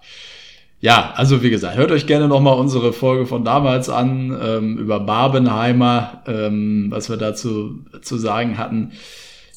[0.81, 5.01] Ja, also wie gesagt, hört euch gerne nochmal unsere Folge von damals an, ähm, über
[5.01, 8.93] Barbenheimer, ähm, was wir dazu zu sagen hatten.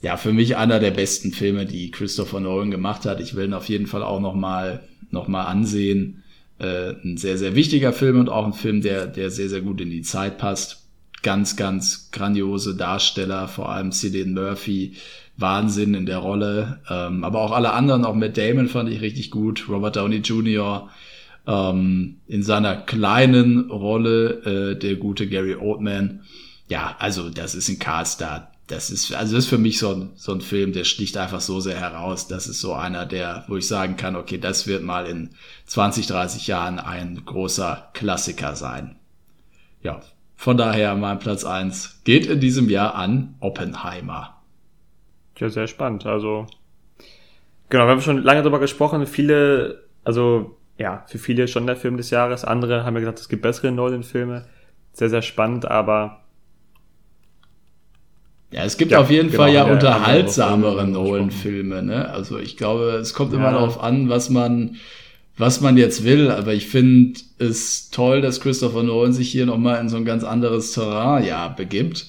[0.02, 3.20] Ja, für mich einer der besten Filme, die Christopher Nolan gemacht hat.
[3.20, 4.80] Ich will ihn auf jeden Fall auch nochmal
[5.12, 6.22] noch mal ansehen.
[6.58, 9.80] Äh, ein sehr, sehr wichtiger Film und auch ein Film, der, der sehr, sehr gut
[9.80, 10.86] in die Zeit passt.
[11.22, 14.94] Ganz, ganz grandiose Darsteller, vor allem Cillian Murphy.
[15.36, 16.80] Wahnsinn in der Rolle.
[16.90, 19.66] Ähm, aber auch alle anderen, auch Matt Damon fand ich richtig gut.
[19.68, 20.90] Robert Downey Jr.,
[21.46, 26.20] ähm, in seiner kleinen Rolle, äh, der gute Gary Oldman.
[26.68, 29.90] Ja, also das ist ein Cast da das ist, also das ist für mich so
[29.90, 32.28] ein, so ein Film, der sticht einfach so sehr heraus.
[32.28, 35.30] Das ist so einer, der, wo ich sagen kann, okay, das wird mal in
[35.66, 38.96] 20, 30 Jahren ein großer Klassiker sein.
[39.82, 40.00] Ja,
[40.36, 44.42] von daher mein Platz eins geht in diesem Jahr an Oppenheimer.
[45.36, 46.06] Ja, sehr spannend.
[46.06, 46.46] Also,
[47.68, 49.06] genau, wir haben schon lange darüber gesprochen.
[49.06, 52.44] Viele, also, ja, für viele schon der Film des Jahres.
[52.44, 54.46] Andere haben ja gesagt, es gibt bessere Nolan-Filme.
[54.92, 56.22] Sehr, sehr spannend, aber
[58.53, 62.11] ja, es gibt ja, auf jeden genau, Fall ja unterhaltsamere Nolan-Filme, ne?
[62.11, 63.38] Also ich glaube, es kommt ja.
[63.38, 64.76] immer darauf an, was man,
[65.38, 66.30] was man jetzt will.
[66.30, 70.22] Aber ich finde es toll, dass Christopher Nolan sich hier nochmal in so ein ganz
[70.22, 72.07] anderes Terrain ja begibt.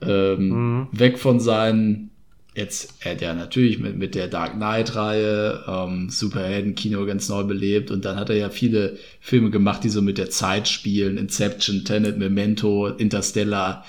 [0.00, 0.88] Ähm, mhm.
[0.92, 2.10] Weg von seinen,
[2.54, 7.90] jetzt, er hat ja natürlich mit, mit der Dark Knight-Reihe ähm, Superhelden-Kino ganz neu belebt
[7.90, 11.18] und dann hat er ja viele Filme gemacht, die so mit der Zeit spielen.
[11.18, 13.84] Inception, Tenet, Memento, Interstellar.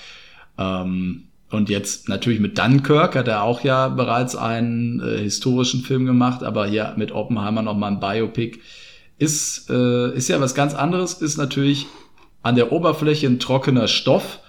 [0.58, 6.04] Ähm, und jetzt natürlich mit Dunkirk hat er auch ja bereits einen äh, historischen Film
[6.04, 8.58] gemacht, aber hier mit Oppenheimer nochmal ein Biopic.
[9.16, 11.86] Ist, äh, ist ja was ganz anderes, ist natürlich
[12.42, 14.40] an der Oberfläche ein trockener Stoff,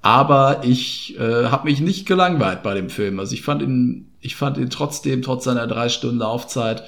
[0.00, 3.18] aber ich äh, habe mich nicht gelangweilt bei dem Film.
[3.20, 6.84] Also ich fand ihn, ich fand ihn trotzdem, trotz seiner drei Stunden Laufzeit,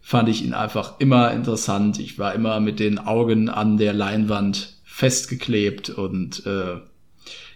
[0.00, 1.98] fand ich ihn einfach immer interessant.
[2.00, 6.76] Ich war immer mit den Augen an der Leinwand festgeklebt und äh,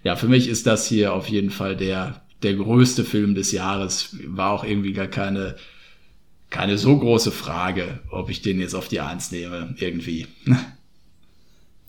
[0.02, 4.16] ja, für mich ist das hier auf jeden Fall der, der größte Film des Jahres.
[4.26, 5.56] War auch irgendwie gar keine,
[6.48, 10.26] keine so große Frage, ob ich den jetzt auf die Eins nehme, irgendwie.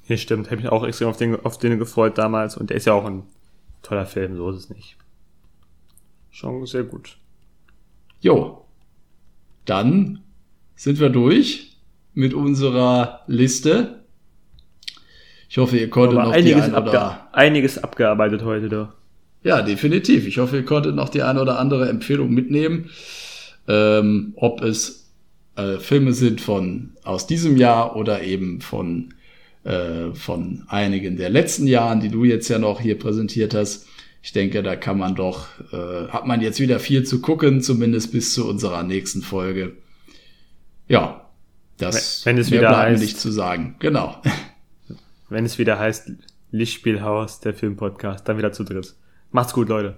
[0.03, 2.85] Hier stimmt, habe mich auch extrem auf den, auf den gefreut damals und der ist
[2.85, 3.23] ja auch ein
[3.81, 4.97] toller Film, so ist es nicht.
[6.31, 7.17] Schon sehr gut.
[8.19, 8.65] Jo.
[9.65, 10.21] Dann
[10.75, 11.77] sind wir durch
[12.13, 14.00] mit unserer Liste.
[15.51, 18.93] Ich hoffe, ihr konntet Aber noch einiges, die ein oder einiges abgearbeitet heute da.
[19.43, 20.25] Ja, definitiv.
[20.25, 22.89] Ich hoffe, ihr konntet noch die eine oder andere Empfehlung mitnehmen.
[23.67, 25.11] Ähm, ob es
[25.57, 29.13] äh, Filme sind von aus diesem Jahr oder eben von,
[29.65, 33.87] äh, von einigen der letzten Jahren, die du jetzt ja noch hier präsentiert hast.
[34.23, 38.13] Ich denke, da kann man doch, äh, hat man jetzt wieder viel zu gucken, zumindest
[38.13, 39.73] bis zu unserer nächsten Folge.
[40.87, 41.29] Ja,
[41.77, 43.75] das wenn, wenn es wieder heißt, nicht zu sagen.
[43.79, 44.15] Genau.
[45.31, 46.11] wenn es wieder heißt
[46.51, 48.95] Lichtspielhaus, der Filmpodcast, dann wieder zu dritt.
[49.31, 49.97] Macht's gut, Leute.